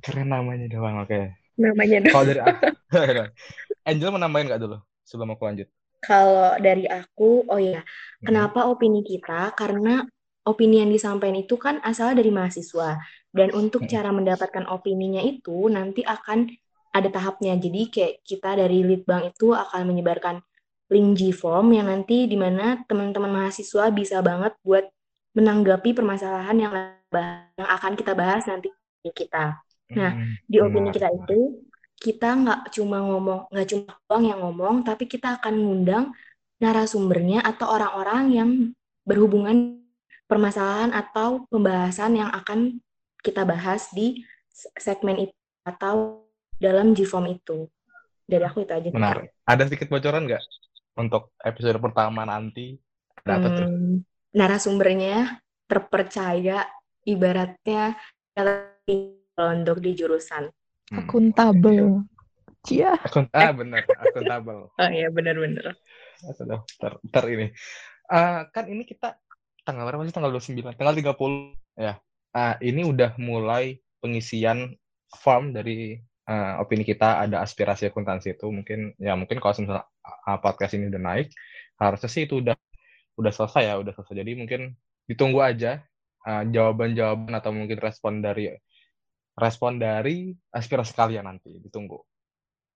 [0.00, 1.20] Keren namanya doang, oke.
[1.56, 2.12] Namanya dong.
[2.12, 2.40] Kalau dari
[3.88, 5.68] Angel mau nambahin nggak dulu sebelum aku lanjut?
[6.00, 8.24] Kalau dari aku, oh ya, Hmm.
[8.28, 9.52] kenapa opini kita?
[9.52, 10.04] Karena
[10.48, 12.96] opini yang disampaikan itu kan asalnya dari mahasiswa.
[13.30, 13.90] Dan untuk Hmm.
[13.92, 16.48] cara mendapatkan opininya itu nanti akan
[16.90, 17.54] ada tahapnya.
[17.58, 20.42] Jadi kayak kita dari Litbang itu akan menyebarkan
[20.90, 24.90] link G-Form yang nanti di mana teman-teman mahasiswa bisa banget buat
[25.38, 26.72] menanggapi permasalahan yang,
[27.54, 28.74] yang akan kita bahas nanti
[29.14, 29.62] kita.
[29.94, 31.62] Nah, hmm, di opini kita itu
[32.00, 36.04] kita nggak cuma ngomong, nggak cuma doang yang ngomong, tapi kita akan ngundang
[36.58, 38.50] narasumbernya atau orang-orang yang
[39.06, 39.80] berhubungan
[40.26, 42.78] permasalahan atau pembahasan yang akan
[43.20, 44.22] kita bahas di
[44.78, 45.34] segmen itu
[45.66, 46.24] atau
[46.60, 47.66] dalam G-form itu.
[48.28, 48.88] Dari aku itu aja.
[48.92, 49.34] Menarik.
[49.48, 50.44] Ada sedikit bocoran nggak
[51.00, 52.76] untuk episode pertama nanti?
[53.24, 53.66] Ada apa tuh?
[53.66, 53.96] Hmm,
[54.36, 56.68] narasumbernya terpercaya,
[57.08, 57.96] ibaratnya
[59.34, 60.52] untuk di jurusan.
[60.92, 60.98] Hmm.
[61.02, 62.04] Akuntabel.
[62.68, 62.92] Iya.
[63.00, 64.68] Akun ah benar, akuntabel.
[64.84, 65.80] oh iya benar-benar.
[66.20, 67.46] Ter, ter ini.
[68.10, 69.16] Uh, kan ini kita
[69.64, 70.12] tanggal berapa sih?
[70.12, 71.96] Tanggal 29, tanggal 30 ya.
[72.30, 74.76] Uh, ini udah mulai pengisian
[75.24, 75.98] form dari
[76.30, 80.86] uh, opini kita ada aspirasi akuntansi itu mungkin ya mungkin kalau misalnya uh, podcast ini
[80.86, 81.28] udah naik
[81.74, 82.54] harusnya sih itu udah
[83.18, 84.14] udah selesai ya udah selesai.
[84.22, 84.60] Jadi mungkin
[85.10, 85.82] ditunggu aja
[86.24, 88.52] jawaban-jawaban uh, atau mungkin respon dari
[89.34, 91.58] respon dari aspirasi kalian nanti.
[91.58, 91.98] Ditunggu.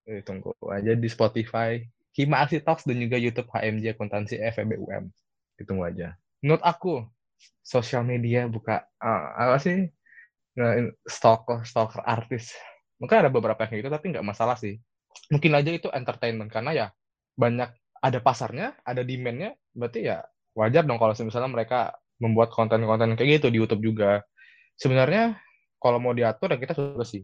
[0.05, 1.81] Ditunggu aja di Spotify
[2.13, 5.09] Hima Aksi Talks dan juga YouTube HMJ Akuntansi FEBUM
[5.55, 6.17] ditunggu aja.
[6.41, 7.05] Menurut aku
[7.61, 9.89] sosial media buka uh, apa sih?
[11.03, 12.55] Stalker stalker artis
[12.99, 14.79] mungkin ada beberapa yang gitu tapi nggak masalah sih.
[15.31, 16.87] Mungkin aja itu entertainment karena ya
[17.35, 20.23] banyak ada pasarnya ada demandnya berarti ya
[20.55, 21.79] wajar dong kalau misalnya mereka
[22.21, 24.23] membuat konten-konten kayak gitu di YouTube juga.
[24.75, 25.39] Sebenarnya
[25.79, 27.23] kalau mau diatur ya kita sudah sih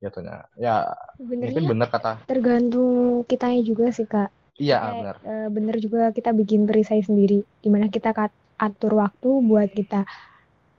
[0.00, 0.48] jatuhnya.
[0.56, 4.30] Ya Sebenarnya mungkin benar kata tergantung kitanya juga sih kak.
[4.60, 5.16] Iya Kayak, benar.
[5.24, 8.12] e, bener juga kita bikin perisai sendiri di mana kita
[8.60, 10.04] atur waktu buat kita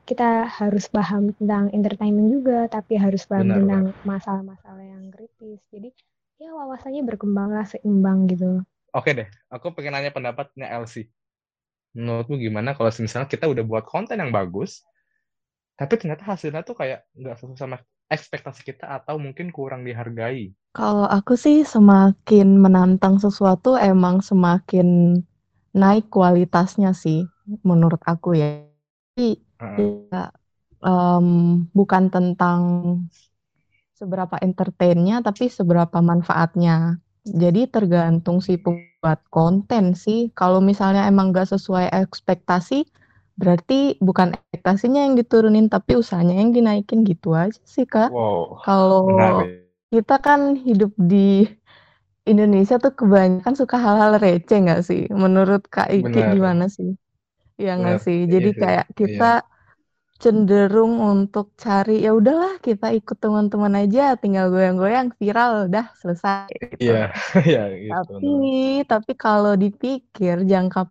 [0.03, 5.89] kita harus paham tentang entertainment juga tapi harus paham benar, tentang masalah-masalah yang kritis jadi
[6.39, 8.61] ya wawasannya berkembang lah seimbang gitu
[8.91, 11.07] oke deh aku pengen nanya pendapatnya Elsie
[11.95, 14.83] menurutmu gimana kalau misalnya kita udah buat konten yang bagus
[15.73, 17.77] tapi ternyata hasilnya tuh kayak nggak sesuai sama
[18.13, 20.53] ekspektasi kita atau mungkin kurang dihargai.
[20.73, 25.17] Kalau aku sih semakin menantang sesuatu emang semakin
[25.73, 27.25] naik kualitasnya sih
[27.65, 28.61] menurut aku ya.
[29.79, 30.31] Ya,
[30.83, 31.27] um,
[31.77, 32.61] bukan tentang
[33.99, 36.99] seberapa entertainnya tapi seberapa manfaatnya.
[37.23, 40.27] Jadi tergantung sih buat konten sih.
[40.35, 42.83] Kalau misalnya emang nggak sesuai ekspektasi,
[43.33, 48.13] Berarti bukan ekspektasinya yang diturunin, tapi usahanya yang dinaikin gitu aja sih, Kak.
[48.13, 49.01] Wow, Kalau
[49.89, 51.49] kita kan hidup di
[52.23, 55.01] Indonesia tuh kebanyakan suka hal-hal receh nggak sih?
[55.11, 56.33] Menurut Kak Iki Benar.
[56.37, 56.95] gimana sih?
[57.59, 58.17] Ya nggak sih?
[58.29, 59.19] Jadi iya kayak iya.
[60.23, 66.47] Cenderung untuk cari ya udahlah kita ikut teman-teman aja, tinggal goyang-goyang viral udah selesai
[66.79, 66.95] gitu.
[66.95, 67.11] Iya,
[67.51, 67.91] iya gitu.
[67.91, 68.33] Tapi
[68.87, 70.87] tapi kalau dipikir jangka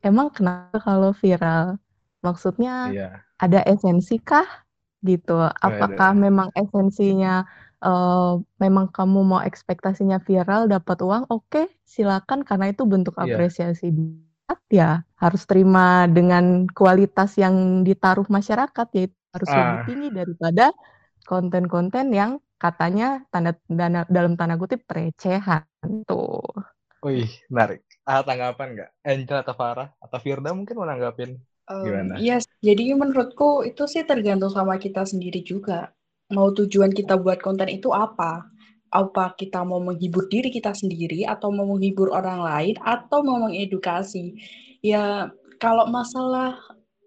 [0.00, 1.76] emang kenapa kalau viral?
[2.24, 3.08] Maksudnya iya.
[3.36, 4.48] ada esensi kah
[5.04, 5.36] gitu?
[5.36, 6.22] Apakah ada.
[6.24, 7.44] memang esensinya
[7.84, 11.28] uh, memang kamu mau ekspektasinya viral dapat uang?
[11.28, 13.36] Oke, silakan karena itu bentuk iya.
[13.36, 13.92] apresiasi
[14.72, 19.56] ya harus terima dengan kualitas yang ditaruh masyarakat yaitu harus ah.
[19.56, 20.66] lebih tinggi daripada
[21.24, 25.66] konten-konten yang katanya tanda dana dalam tanda kutip recehan
[26.06, 26.42] tuh.
[27.02, 28.90] Wih, menarik ah, tanggapan nggak?
[29.02, 31.38] Angel atau Farah atau Firda mungkin mau nanggapin
[31.72, 32.20] gimana?
[32.20, 32.44] Iya, yes.
[32.60, 35.94] jadi menurutku itu sih tergantung sama kita sendiri juga.
[36.32, 38.51] Mau tujuan kita buat konten itu apa?
[38.92, 44.36] Apa kita mau menghibur diri kita sendiri atau mau menghibur orang lain atau mau mengedukasi?
[44.84, 46.60] Ya kalau masalah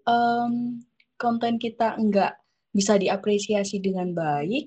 [0.04, 0.82] um,
[1.14, 2.34] konten kita nggak
[2.74, 4.66] bisa diapresiasi dengan baik,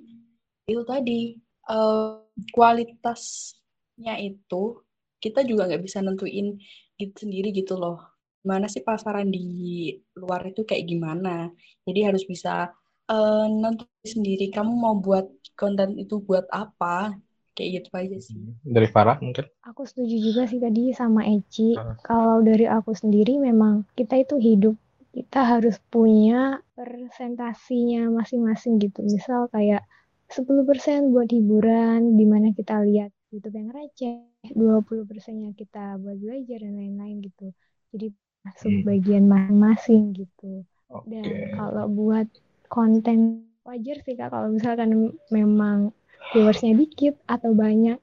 [0.71, 1.35] itu tadi
[1.67, 2.23] um,
[2.55, 4.79] kualitasnya itu
[5.19, 6.55] kita juga nggak bisa nentuin
[6.95, 7.99] gitu sendiri gitu loh.
[8.47, 11.51] Mana sih pasaran di luar itu kayak gimana?
[11.83, 12.71] Jadi harus bisa
[13.11, 15.27] uh, nentuin sendiri kamu mau buat
[15.59, 17.19] konten itu buat apa?
[17.51, 18.39] Kayak gitu aja sih.
[18.39, 19.43] Hmm, dari Farah mungkin?
[19.67, 21.75] Aku setuju juga sih tadi sama Eci.
[21.75, 21.99] Uh.
[22.07, 29.01] Kalau dari aku sendiri memang kita itu hidup kita harus punya presentasinya masing-masing gitu.
[29.03, 29.83] Misal kayak
[30.29, 34.21] 10% buat hiburan, di mana kita lihat YouTube yang receh,
[34.53, 37.51] 20 persennya kita buat belajar dan lain-lain gitu.
[37.89, 38.07] Jadi
[38.45, 38.85] masuk hmm.
[38.85, 40.63] bagian masing-masing gitu.
[40.89, 41.09] Okay.
[41.09, 41.25] Dan
[41.57, 42.29] kalau buat
[42.69, 45.91] konten wajar sih kak kalau misalkan memang
[46.31, 47.99] viewersnya dikit atau banyak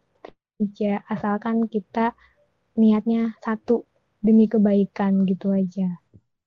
[0.57, 2.17] aja asalkan kita
[2.77, 3.85] niatnya satu
[4.21, 6.01] demi kebaikan gitu aja.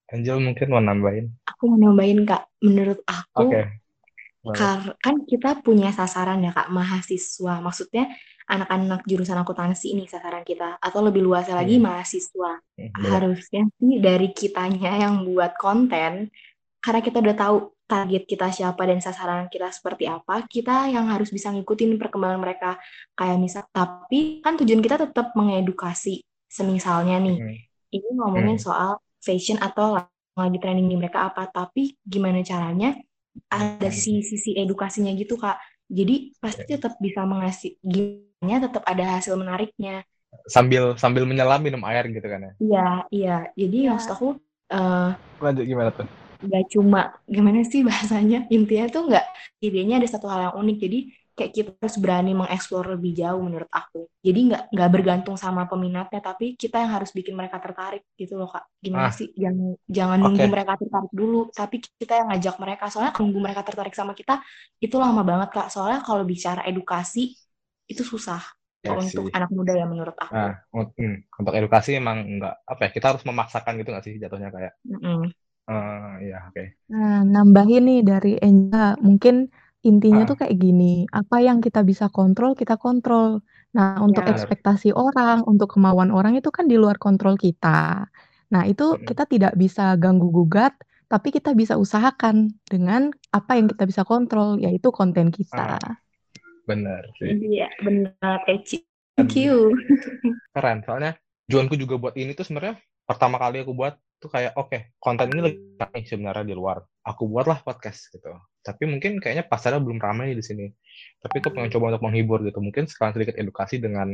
[0.10, 1.30] Angel mungkin mau nambahin?
[1.46, 2.50] Aku mau nambahin kak.
[2.66, 3.66] Menurut aku, okay.
[5.00, 7.62] kan kita punya sasaran ya kak mahasiswa.
[7.62, 8.10] Maksudnya
[8.50, 11.86] anak-anak jurusan akuntansi ini sasaran kita atau lebih luasnya lagi Hmm.
[11.86, 12.52] mahasiswa.
[12.58, 16.34] Hmm, Harusnya sih dari kitanya yang buat konten
[16.82, 17.58] karena kita udah tahu
[17.90, 22.78] target kita siapa dan sasaran kita seperti apa, kita yang harus bisa ngikutin perkembangan mereka.
[23.18, 26.22] Kayak misal, tapi kan tujuan kita tetap mengedukasi.
[26.50, 27.58] Semisalnya nih, Hmm.
[27.98, 28.66] ini ngomongin Hmm.
[28.70, 29.98] soal fashion atau
[30.38, 32.96] lagi trending di mereka apa, tapi gimana caranya
[33.50, 33.94] ada Hmm.
[33.94, 35.58] sisi-sisi edukasinya gitu, Kak.
[35.90, 40.06] Jadi pasti tetap bisa mengasih, gimana tetap ada hasil menariknya.
[40.46, 42.54] Sambil sambil menyelam minum air gitu kan ya.
[42.62, 43.38] Iya, iya.
[43.58, 43.92] Jadi Iya.
[43.98, 44.28] maksud aku
[44.70, 45.10] eh,
[45.42, 46.06] Lanjut gimana tuh?
[46.46, 47.00] Nggak cuma
[47.36, 48.38] gimana sih bahasanya?
[48.56, 49.26] Intinya tuh nggak
[49.66, 50.78] idenya ada satu hal yang unik.
[50.86, 50.98] Jadi
[51.38, 54.00] kayak kita harus berani mengeksplor lebih jauh menurut aku.
[54.28, 58.48] Jadi nggak nggak bergantung sama peminatnya tapi kita yang harus bikin mereka tertarik gitu loh
[58.52, 58.64] kak.
[58.84, 59.16] Gimana Ah.
[59.20, 59.28] sih?
[59.36, 60.24] Jangan jangan Oke.
[60.24, 62.84] nunggu mereka tertarik dulu tapi kita yang ngajak mereka.
[62.92, 64.34] Soalnya nunggu mereka tertarik sama kita
[64.84, 65.68] itu lama banget kak.
[65.74, 67.36] Soalnya kalau bicara edukasi
[67.92, 68.40] itu susah
[68.84, 69.36] Ya untuk sih.
[69.36, 70.32] anak muda ya menurut aku.
[70.36, 74.14] Nah, un- hmm, untuk edukasi emang enggak apa ya, kita harus memaksakan gitu nggak sih
[74.24, 75.32] jatuhnya kayak Mm-mm.
[75.70, 76.64] Eh ya oke.
[76.90, 79.36] Nah, nambahin nih dari Enja, mungkin
[79.86, 80.30] intinya Ah.
[80.30, 83.30] tuh kayak gini, apa yang kita bisa kontrol, kita kontrol.
[83.78, 84.34] Nah, untuk Ya.
[84.34, 84.34] Benar.
[84.34, 88.10] ekspektasi orang, untuk kemauan orang itu kan di luar kontrol kita.
[88.54, 89.06] Nah, itu Mm-mm.
[89.06, 90.74] kita tidak bisa ganggu-gugat,
[91.12, 95.78] tapi kita bisa usahakan dengan apa yang kita bisa kontrol, yaitu konten kita.
[95.78, 96.00] Ah.
[96.70, 97.34] Bener sih.
[97.50, 98.78] Iya benar Eci
[99.18, 99.76] Dan thank you
[100.56, 100.80] keren.
[100.86, 101.12] Soalnya
[101.48, 102.76] tujuanku juga buat ini tuh sebenarnya
[103.10, 105.42] pertama kali aku buat tuh kayak oke konten ini
[105.80, 106.84] lagi sebenarnya di luar.
[107.08, 108.30] Aku buatlah podcast gitu.
[108.62, 110.68] Tapi mungkin kayaknya pasarnya belum ramai di sini.
[111.24, 112.60] Tapi aku pengen coba untuk menghibur gitu.
[112.60, 114.14] Mungkin sekarang sedikit edukasi dengan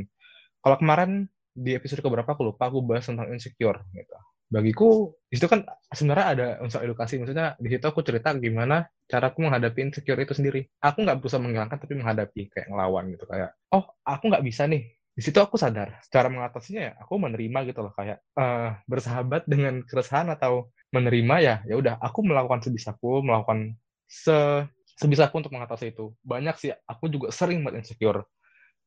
[0.62, 4.16] kalau kemarin di episode keberapa aku lupa aku bahas tentang insecure gitu.
[4.46, 7.18] Bagiku di situ kan sebenarnya ada unsur edukasi.
[7.20, 10.64] Maksudnya di situ aku cerita gimana caraku menghadapi insecure itu sendiri.
[10.80, 14.95] Aku nggak berusaha menghilangkan tapi menghadapi kayak ngelawan gitu kayak oh aku nggak bisa nih
[15.16, 19.80] di situ aku sadar cara mengatasinya ya aku menerima gitu loh kayak eh, bersahabat dengan
[19.88, 23.80] keresahan atau menerima ya ya udah aku melakukan sebisaku melakukan
[24.12, 26.16] se sebisaku untuk mengatasi itu.
[26.24, 28.24] Banyak sih aku juga sering banget insecure.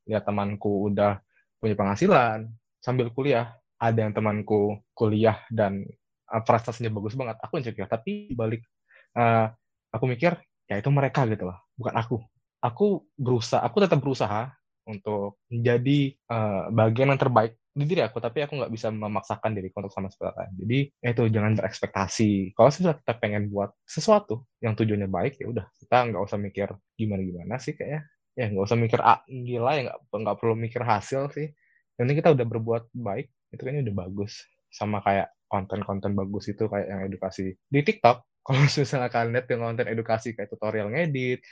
[0.09, 1.21] Lihat temanku udah
[1.61, 2.49] punya penghasilan
[2.81, 5.85] sambil kuliah ada yang temanku kuliah dan
[6.33, 7.89] eh, prestasinya bagus banget aku insecure.
[7.89, 8.65] Tapi balik
[9.17, 9.47] eh,
[9.93, 10.37] aku mikir
[10.69, 12.17] ya itu mereka gitu loh bukan aku.
[12.59, 14.51] Aku berusaha aku tetap berusaha
[14.89, 19.79] untuk menjadi eh, bagian yang terbaik di diri aku tapi aku nggak bisa memaksakan diriku
[19.79, 22.31] untuk sama seperti lain jadi ya itu jangan berekspektasi.
[22.59, 26.69] Kalau misalnya kita pengen buat sesuatu yang tujuannya baik ya udah kita nggak usah mikir
[26.99, 28.03] gimana gimana sih kayaknya.
[28.35, 31.55] Ya nggak usah mikir ah, gila ya nggak perlu mikir hasil sih.
[31.95, 34.43] Penting kita udah berbuat baik itu kayaknya udah bagus.
[34.75, 38.27] Sama kayak konten-konten bagus itu kayak yang edukasi di TikTok.
[38.49, 41.45] Kalau misalnya kalian lihat yang konten edukasi kayak tutorial ngedit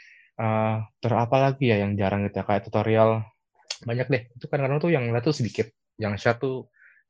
[0.43, 2.45] eh terus apa lagi ya yang jarang gitu ya?
[2.49, 3.11] Kayak tutorial
[3.89, 4.23] banyak deh.
[4.37, 5.67] Itu kadang-kadang tuh yang lihat tuh sedikit.
[6.01, 6.55] Yang share tuh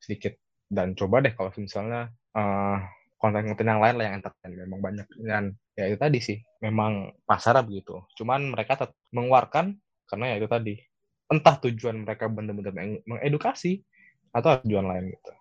[0.03, 0.33] sedikit.
[0.67, 2.77] Dan coba deh kalau misalnya eh,
[3.21, 4.51] konten-konten yang lain lah yang entertain.
[4.55, 5.07] Memang banyak.
[5.21, 5.43] Dan
[5.79, 6.37] ya itu tadi sih.
[6.65, 8.03] Memang pasarnya begitu.
[8.19, 9.77] Cuman mereka tetap mengeluarkan
[10.09, 10.73] karena ya itu tadi.
[11.33, 13.83] Entah tujuan mereka benar-benar meng- mengedukasi
[14.35, 15.31] atau tujuan lain gitu.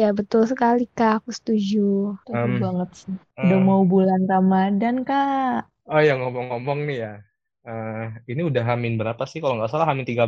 [0.00, 1.78] Ya betul sekali Kak, aku setuju.
[2.20, 3.14] Setuju Em, banget sih.
[3.42, 5.60] Udah Eh, mau bulan Ramadan, Kak.
[5.92, 7.12] oh ya ngomong-ngomong nih ya
[7.66, 10.22] eh, ini udah Hamin berapa sih kalau nggak salah Hamin 13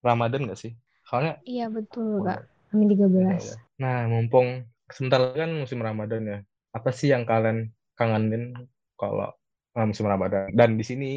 [0.00, 3.40] Ramadan nggak sih soalnya Iya betul Kak, Amin Ya, 13.
[3.40, 3.56] ya.
[3.80, 6.38] Nah, mumpung sebentar lagi kan musim Ramadan ya.
[6.76, 8.52] Apa sih yang kalian kangenin
[9.00, 9.32] kalau
[9.72, 10.52] uh, musim Ramadan?
[10.52, 11.10] Dan di sini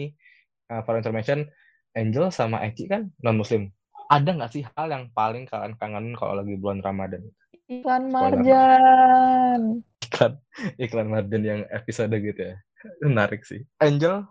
[0.71, 1.43] uh, for information,
[1.91, 3.67] Angel sama Eci kan non Muslim.
[4.07, 7.23] Ada nggak sih hal yang paling kalian kangenin kalau lagi bulan Ramadan?
[7.67, 8.11] Iklan.
[8.11, 9.61] Marjan.
[10.11, 10.33] Iklan
[10.75, 12.55] iklan Ramadan yang episode gitu ya.
[13.03, 13.63] Menarik sih.
[13.79, 14.27] Angel,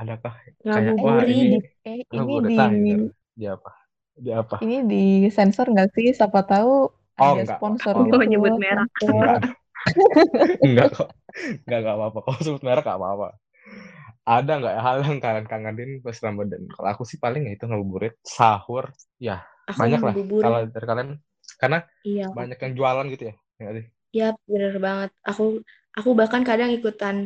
[0.00, 0.32] adakah
[0.72, 2.54] kayak wah ini Eh, ini di
[2.88, 3.04] gitu.
[3.38, 3.70] Dia apa?
[4.24, 4.58] Dia apa?
[4.62, 4.96] ini di
[5.36, 6.06] sensor nggak sih?
[6.18, 6.70] Siapa tahu
[7.18, 7.60] Oh, ada enggak.
[7.62, 8.88] sponsor Oh, gitu nyebut merek.
[9.08, 9.38] Enggak.
[10.64, 11.08] Enggak kok.
[11.66, 12.18] Enggak, enggak apa-apa.
[12.26, 13.28] Kalau sebut merek enggak apa-apa.
[14.24, 16.62] Ada nggak hal yang kalian kangenin pas Ramadan?
[16.72, 18.88] Kalau aku sih paling ya itu ngabuburit, sahur.
[19.20, 20.16] Ya, aku banyak lah.
[20.40, 21.10] Kalau dari kalian,
[21.60, 23.34] karena iya banyak yang jualan gitu ya.
[23.60, 23.68] Ya
[24.14, 25.42] iya bener banget aku
[25.98, 27.16] aku bahkan kadang ikutan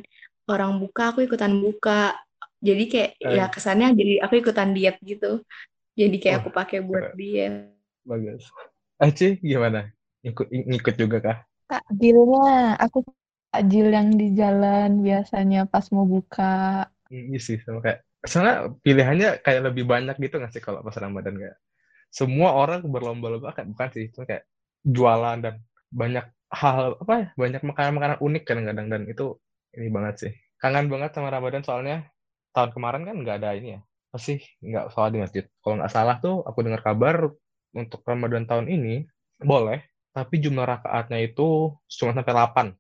[0.51, 1.91] orang buka aku ikutan buka
[2.59, 3.35] jadi kayak Eh.
[3.39, 5.43] ya kesannya jadi aku ikutan diet gitu
[5.99, 7.19] jadi kayak Wah, aku pakai buat keren.
[7.21, 7.53] diet
[8.09, 8.43] Bagus.
[8.99, 9.81] Aci, gimana?
[10.25, 11.39] Ikut, ngikut juga kah?
[11.69, 12.99] Takjilnya, aku
[13.53, 16.89] takjil yang di jalan biasanya pas mau buka.
[17.09, 17.99] Hmm, Iya sih, sama kayak.
[18.31, 21.57] Soalnya pilihannya kayak lebih banyak gitu nggak sih kalau pas Ramadan kayak.
[22.13, 24.45] Semua orang berlomba-lomba kan bukan sih, cuma kayak
[24.85, 25.55] jualan dan
[25.93, 29.25] banyak hal apa ya, banyak makanan-makanan unik kadang-kadang dan itu
[29.77, 30.33] ini banget sih.
[30.61, 31.97] Kangen banget sama Ramadan soalnya
[32.59, 33.81] tahun kemarin kan nggak ada ini ya.
[34.19, 35.45] sih nggak salah di masjid.
[35.63, 37.31] Kalau nggak salah tuh aku dengar kabar
[37.71, 39.07] untuk Ramadan tahun ini
[39.39, 42.75] boleh, tapi jumlah rakaatnya itu cuma sampai 8.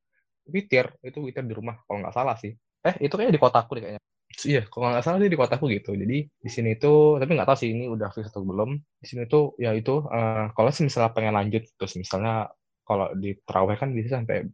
[0.49, 2.57] Witir, itu witir di rumah kalau nggak salah sih.
[2.83, 4.03] Eh, itu kayaknya di kotaku deh kayaknya.
[4.38, 5.91] Iya, kalau nggak salah sih di kotaku gitu.
[5.95, 8.81] Jadi di sini itu, tapi nggak tahu sih ini udah fix atau belum.
[8.99, 12.49] Di sini tuh ya itu uh, kalau misalnya pengen lanjut terus misalnya
[12.88, 14.49] kalau di terawih kan bisa sampai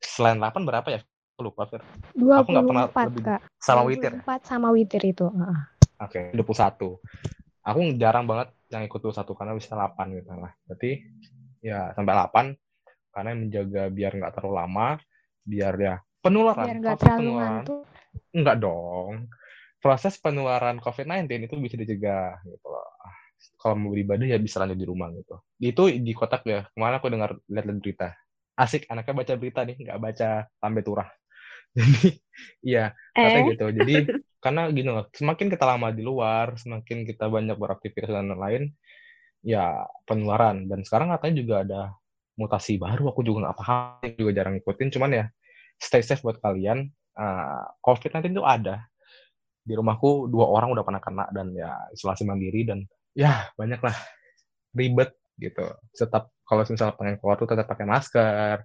[0.00, 1.00] selain 8 berapa ya?
[1.42, 1.82] Lupa, Fir.
[2.14, 3.40] Aku nggak pernah lebih Kak.
[3.58, 4.12] sama witir.
[4.22, 4.38] 24 ya?
[4.46, 5.26] sama witir itu.
[5.26, 5.58] Uh.
[5.98, 6.94] Oke, okay, 21.
[7.64, 10.52] Aku jarang banget yang ikut 21 karena bisa 8 gitu lah.
[10.68, 10.90] Berarti
[11.64, 12.54] ya sampai 8
[13.14, 14.88] karena menjaga biar nggak terlalu lama,
[15.42, 16.66] biar ya penularan.
[16.66, 17.82] Biar nggak terlalu ngantuk.
[18.30, 19.12] Enggak dong.
[19.82, 22.94] Proses penularan COVID-19 itu bisa dicegah gitu loh.
[23.58, 25.34] Kalau mau beribadah ya bisa lanjut di rumah gitu.
[25.58, 26.64] Itu di kotak ya.
[26.70, 28.14] Ke mana aku dengar lihat berita.
[28.54, 31.08] Asik anaknya baca berita nih, nggak baca sampai turah.
[31.78, 32.22] Jadi
[32.62, 33.44] iya, kata eh?
[33.54, 33.64] gitu.
[33.74, 33.94] Jadi
[34.44, 38.70] karena gini loh, semakin kita lama di luar, semakin kita banyak beraktivitas dan lain-lain,
[39.42, 40.70] ya penularan.
[40.70, 41.80] Dan sekarang katanya juga ada
[42.34, 44.88] mutasi baru, aku juga nggak paham, juga jarang ngikutin.
[44.94, 45.24] Cuman ya
[45.78, 46.90] stay safe buat kalian.
[47.14, 48.82] Uh, COVID-19 itu ada.
[49.64, 52.84] Di rumahku dua orang udah pernah kena dan ya isolasi mandiri dan
[53.16, 53.96] ya banyak lah
[54.76, 55.64] ribet gitu.
[55.94, 58.56] Tetap kalau misalnya pengen keluar tuh tetap pakai masker,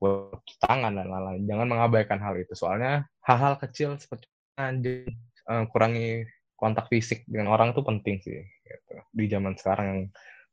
[0.00, 1.44] buat tangan dan lain-lain.
[1.44, 2.56] Jangan mengabaikan hal itu.
[2.56, 5.12] Soalnya hal-hal kecil seperti anjing
[5.46, 6.24] uh, kurangi
[6.56, 8.94] kontak fisik dengan orang itu penting sih gitu.
[9.12, 10.00] di zaman sekarang yang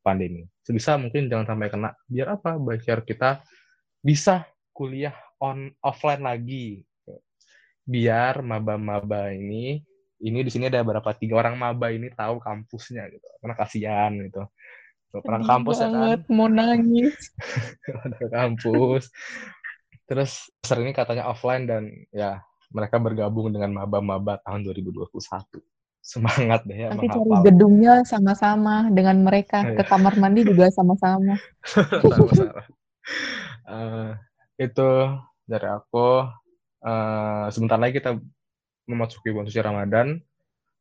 [0.04, 0.44] pandemi.
[0.64, 1.90] Sebisa mungkin jangan sampai kena.
[2.06, 2.60] Biar apa?
[2.60, 3.42] Biar kita
[4.04, 4.44] bisa
[4.76, 6.86] kuliah on offline lagi
[7.88, 9.80] biar maba-maba ini
[10.20, 14.44] ini di sini ada berapa tiga orang maba ini tahu kampusnya gitu karena kasihan gitu
[15.24, 16.20] pernah kampus ya kan.
[16.30, 17.16] Mau nangis.
[18.20, 19.10] Ke kampus.
[20.08, 22.40] Terus sering ini katanya offline dan ya
[22.72, 25.08] mereka bergabung dengan maba-maba tahun 2021
[26.08, 29.68] semangat deh ya Nanti cari gedungnya sama-sama dengan mereka.
[29.68, 29.90] Oh, ke iya.
[29.92, 31.36] kamar mandi juga sama-sama.
[31.68, 32.64] Sama-sama.
[33.68, 34.16] Uh,
[34.66, 34.90] itu
[35.44, 36.32] dari aku.
[36.78, 38.16] Uh, sebentar lagi kita
[38.88, 40.24] memasuki bulan suci Ramadan.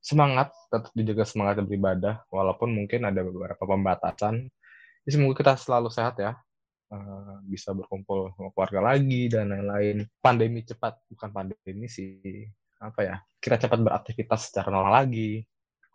[0.07, 4.47] Semangat, tetap dijaga semangat beribadah, walaupun mungkin ada beberapa pembatasan.
[5.03, 6.39] Jadi semoga kita selalu sehat ya,
[6.95, 10.07] uh, bisa berkumpul sama keluarga lagi dan lain-lain.
[10.23, 12.47] Pandemi cepat, bukan pandemi sih,
[12.79, 13.17] apa ya?
[13.43, 15.43] Kita cepat beraktivitas secara normal lagi,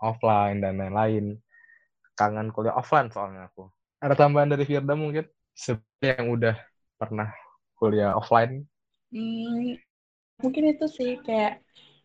[0.04, 1.40] offline dan lain-lain.
[2.20, 3.72] Kangen kuliah offline soalnya aku.
[4.04, 5.24] Ada tambahan dari Firda mungkin?
[5.56, 6.56] Seperti yang udah
[7.00, 7.32] pernah
[7.80, 8.68] kuliah offline
[9.12, 9.76] Hmm,
[10.40, 11.60] mungkin itu sih kayak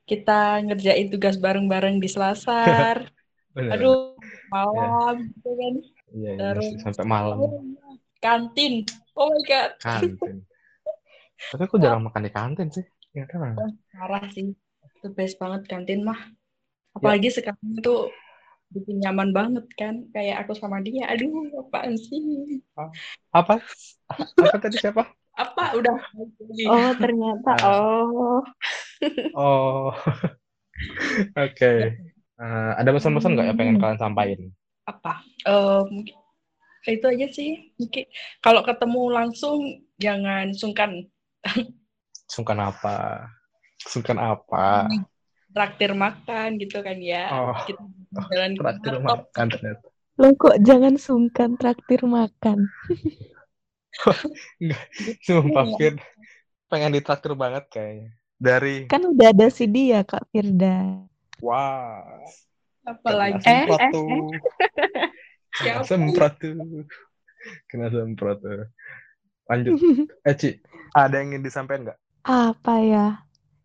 [0.07, 3.11] kita ngerjain tugas bareng-bareng di Selasar.
[3.75, 4.15] Aduh,
[4.49, 5.75] malam gitu kan.
[6.15, 7.39] Iya, iya Terus sampai malam.
[8.23, 8.87] Kantin.
[9.19, 9.75] Oh my god.
[9.83, 10.47] Kantin.
[11.53, 12.87] Tapi aku jarang makan di kantin sih.
[13.13, 13.59] Ya kan.
[13.93, 14.55] Parah sih.
[15.03, 16.17] The best banget kantin mah.
[16.97, 17.43] Apalagi ya.
[17.43, 18.09] sekarang itu
[18.73, 20.07] bikin nyaman banget kan.
[20.15, 21.09] Kayak aku sama dia.
[21.11, 22.63] Aduh, apaan sih?
[23.35, 23.61] Apa?
[24.09, 25.05] Apa tadi siapa?
[25.37, 25.97] apa udah
[26.73, 28.41] oh ternyata uh, oh
[29.37, 29.93] oh.
[31.37, 31.57] Oke.
[31.57, 31.79] Okay.
[32.41, 34.53] uh, ada pesan-pesan nggak yang pengen kalian sampaikan?
[34.87, 35.25] Apa?
[35.49, 36.05] Um,
[36.87, 37.75] itu aja sih.
[37.81, 38.05] Mungkin
[38.45, 39.59] kalau ketemu langsung
[39.99, 41.09] jangan sungkan.
[42.27, 43.31] Sungkan apa?
[43.87, 44.91] Sungkan apa?
[45.55, 47.31] Traktir makan gitu kan ya.
[47.31, 47.81] Oh, kita
[48.35, 49.87] jalan traktir makan ternyata.
[50.19, 52.67] Lo kok jangan sungkan traktir makan?
[55.27, 56.03] Sumpah Fir.
[56.67, 58.11] Pengen ditraktir banget kayaknya.
[58.37, 61.01] Dari Kan udah ada si dia Kak Firda.
[61.41, 62.21] Wah.
[62.87, 64.23] Apalagi eh, eh, eh.
[65.57, 66.55] Kena semprot tuh.
[67.67, 68.69] Kena semprot tuh.
[69.51, 69.75] Lanjut.
[70.27, 70.59] Eh, Ci,
[70.91, 71.99] ada yang ingin disampaikan nggak?
[72.27, 73.07] Apa ya?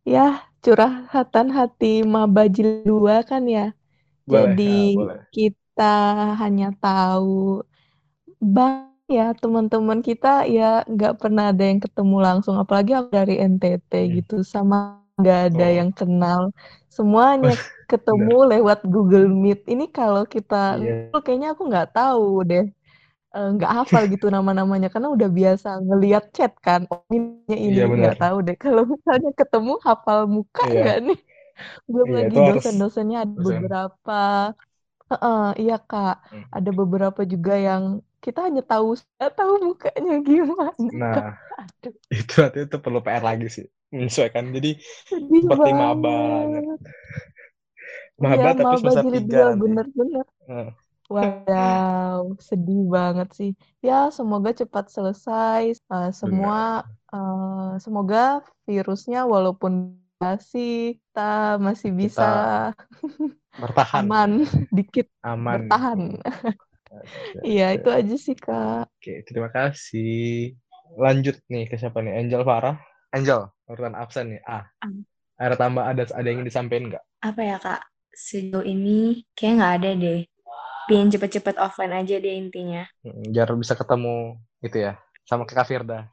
[0.06, 3.74] Ya, curhatan hati maba jilid dua kan ya.
[4.26, 5.20] Boleh, Jadi ya, boleh.
[5.34, 5.96] kita
[6.38, 7.66] hanya tahu
[8.38, 12.56] bang ya teman-teman kita ya nggak pernah ada yang ketemu langsung.
[12.56, 14.12] Apalagi aku dari NTT hmm.
[14.24, 15.74] gitu sama nggak ada oh.
[15.84, 16.42] yang kenal.
[16.88, 17.56] Semuanya
[17.92, 19.68] ketemu lewat Google Meet.
[19.68, 21.20] Ini kalau kita yeah.
[21.22, 22.66] kayaknya aku nggak tahu deh.
[23.32, 26.84] Eh, nggak uh, hafal gitu nama-namanya karena udah biasa ngelihat chat kan.
[26.92, 28.56] Oh ini ini yeah, nggak tahu deh.
[28.60, 30.76] Kalau misalnya ketemu hafal muka yeah.
[30.84, 31.20] nggak nih?
[31.88, 34.22] Belum yeah, lagi dosen-dosennya ada beberapa.
[35.12, 36.24] Uh, uh, iya kak.
[36.28, 36.48] Hmm.
[36.52, 40.72] ada beberapa juga yang kita hanya tahu tahu mukanya gimana.
[40.94, 41.94] Nah, Aduh.
[42.14, 44.54] itu artinya itu perlu PR lagi sih menyesuaikan.
[44.54, 44.78] Jadi
[45.10, 46.48] Sedih seperti maba.
[48.22, 49.44] Maba ya, tapi maba tiga.
[49.58, 50.26] Bener-bener.
[51.12, 53.52] Wow, sedih banget sih.
[53.84, 55.76] Ya, semoga cepat selesai.
[55.92, 62.30] Uh, semua, uh, semoga virusnya walaupun masih kita masih bisa
[63.58, 64.32] bertahan aman
[64.78, 66.00] dikit aman bertahan
[67.46, 68.88] iya itu aja sih kak.
[68.88, 70.56] Oke terima kasih.
[70.96, 72.20] Lanjut nih ke siapa nih?
[72.20, 72.78] Angel Farah?
[73.16, 73.48] Angel.
[73.68, 74.68] Urutan absen nih ah.
[75.40, 77.04] Ada tambah ada ada yang ingin disampaikan nggak?
[77.24, 77.82] Apa ya kak?
[78.12, 80.22] Sejauh ini kayak nggak ada deh.
[80.92, 82.84] Pengen cepet-cepet offline aja deh intinya.
[83.06, 86.12] Biar bisa ketemu gitu ya sama ke Kak Firda.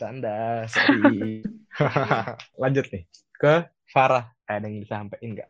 [0.00, 1.44] Anda sorry.
[2.62, 3.04] Lanjut nih
[3.36, 4.32] ke Farah.
[4.48, 5.48] Ada yang disampaikan nggak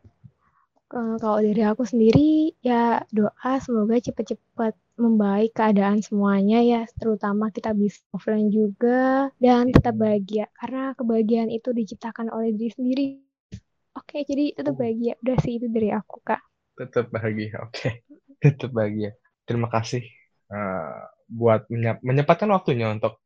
[0.89, 7.99] kalau dari aku sendiri ya doa semoga cepet-cepet membaik keadaan semuanya ya terutama kita bisa
[8.13, 13.05] offline juga dan tetap bahagia karena kebahagiaan itu diciptakan oleh diri sendiri
[13.97, 14.79] oke jadi tetap oh.
[14.79, 16.41] bahagia udah sih itu dari aku kak
[16.77, 17.89] tetap bahagia oke
[18.39, 19.11] tetap bahagia
[19.43, 20.05] terima kasih
[20.53, 21.65] uh, buat
[22.05, 23.17] menyempatkan waktunya untuk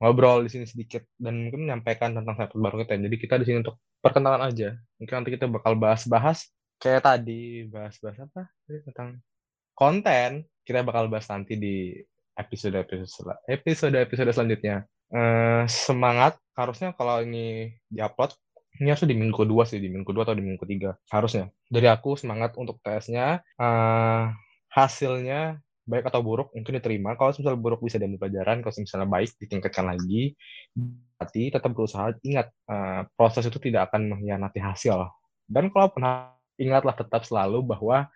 [0.00, 2.98] ngobrol di sini sedikit dan mungkin menyampaikan tentang satu baru kita.
[2.98, 4.76] Jadi kita di sini untuk perkenalan aja.
[5.00, 6.50] Mungkin nanti kita bakal bahas-bahas
[6.84, 9.24] kayak tadi bahas-bahas apa tentang
[9.72, 10.44] konten.
[10.64, 11.96] Kita bakal bahas nanti di
[12.36, 14.84] episode episode episode episode selanjutnya.
[15.08, 18.36] Uh, semangat harusnya kalau ini diupload
[18.80, 21.86] ini harusnya di minggu kedua sih di minggu kedua atau di minggu ketiga harusnya dari
[21.86, 24.34] aku semangat untuk tesnya uh,
[24.74, 27.12] hasilnya baik atau buruk mungkin diterima.
[27.14, 30.32] Kalau misalnya buruk bisa diambil pelajaran, kalau misalnya baik ditingkatkan lagi.
[30.72, 35.12] Berarti tetap berusaha ingat uh, proses itu tidak akan mengkhianati hasil.
[35.44, 38.08] Dan kalau pernah ingatlah tetap selalu bahwa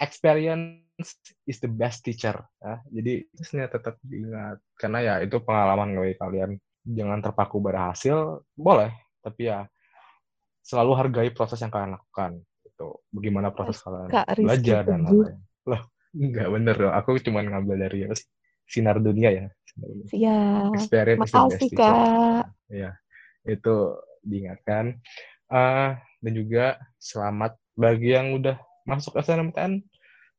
[0.00, 2.40] experience is the best teacher.
[2.60, 2.74] Ya.
[2.88, 6.50] Jadi itu tetap diingat karena ya itu pengalaman bagi kalian.
[6.80, 8.88] Jangan terpaku pada hasil, boleh,
[9.20, 9.68] tapi ya
[10.64, 12.40] selalu hargai proses yang kalian lakukan.
[12.64, 14.08] Itu bagaimana proses kalian
[14.40, 15.38] belajar dan lain-lain.
[15.68, 15.82] Loh,
[16.16, 16.92] Enggak bener loh.
[16.96, 18.26] Aku cuma ngambil dari sih?
[18.70, 19.46] Sinar dunia ya.
[20.10, 20.38] Iya.
[20.74, 22.44] Experience Makasih, Kak.
[22.70, 22.94] Ya,
[23.46, 24.98] itu diingatkan.
[25.50, 28.58] Uh, dan juga selamat bagi yang udah
[28.88, 29.82] masuk SNMPTN.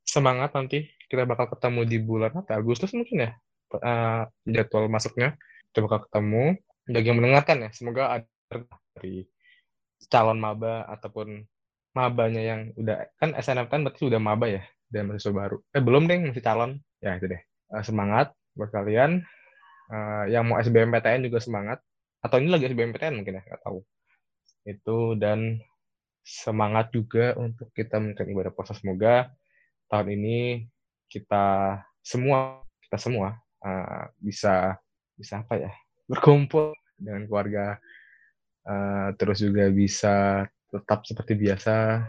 [0.01, 2.57] Semangat nanti kita bakal ketemu di bulan apa?
[2.57, 3.32] Agustus mungkin ya.
[3.71, 5.39] Uh, jadwal masuknya
[5.71, 6.59] kita bakal ketemu.
[6.91, 8.57] Bagi yang mendengarkan ya, semoga ada
[8.97, 9.23] dari
[10.11, 11.45] calon maba ataupun
[11.95, 15.57] mabanya yang udah kan SNMPTN berarti udah maba ya dan mahasiswa baru.
[15.71, 16.82] Eh belum deh, masih calon.
[16.99, 17.41] Ya itu deh.
[17.71, 19.23] Uh, semangat buat kalian.
[19.91, 21.79] Uh, yang mau SBMPTN juga semangat.
[22.23, 23.79] Atau ini lagi SBMPTN mungkin ya, nggak tahu.
[24.67, 25.63] Itu dan
[26.22, 28.78] semangat juga untuk kita melakukan ibadah puasa.
[28.78, 29.34] Semoga
[29.89, 30.39] tahun ini
[31.11, 34.78] kita semua, kita semua uh, bisa
[35.17, 35.72] bisa apa ya
[36.09, 37.78] berkumpul dengan keluarga
[38.65, 42.05] uh, terus juga bisa tetap seperti biasa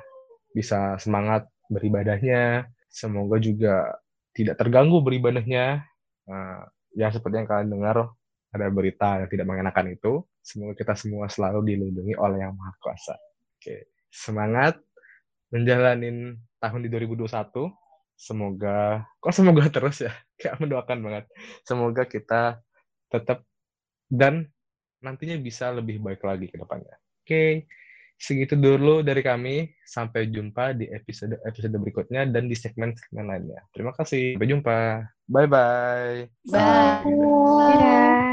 [0.52, 2.68] bisa semangat beribadahnya.
[2.92, 3.96] Semoga juga
[4.36, 5.84] tidak terganggu beribadahnya.
[6.28, 8.12] Uh, ya seperti yang kalian dengar
[8.52, 10.22] ada berita yang tidak mengenakan itu.
[10.44, 13.16] Semoga kita semua selalu dilindungi oleh Yang Maha Kuasa.
[13.56, 14.76] Oke, semangat
[15.48, 17.72] menjalanin tahun di 2021.
[18.14, 20.12] Semoga, kok semoga terus ya?
[20.40, 21.24] Kayak mendoakan banget.
[21.64, 22.60] Semoga kita
[23.08, 23.42] tetap
[24.12, 24.46] dan
[25.02, 26.94] nantinya bisa lebih baik lagi ke depannya.
[27.24, 27.66] Oke,
[28.20, 29.72] segitu dulu dari kami.
[29.82, 33.60] Sampai jumpa di episode-episode berikutnya dan di segmen-segmen lainnya.
[33.74, 34.38] Terima kasih.
[34.38, 34.78] Sampai jumpa.
[35.26, 36.14] Bye-bye.
[36.52, 37.02] Bye.
[37.02, 37.76] Bye.
[37.76, 38.31] Bye.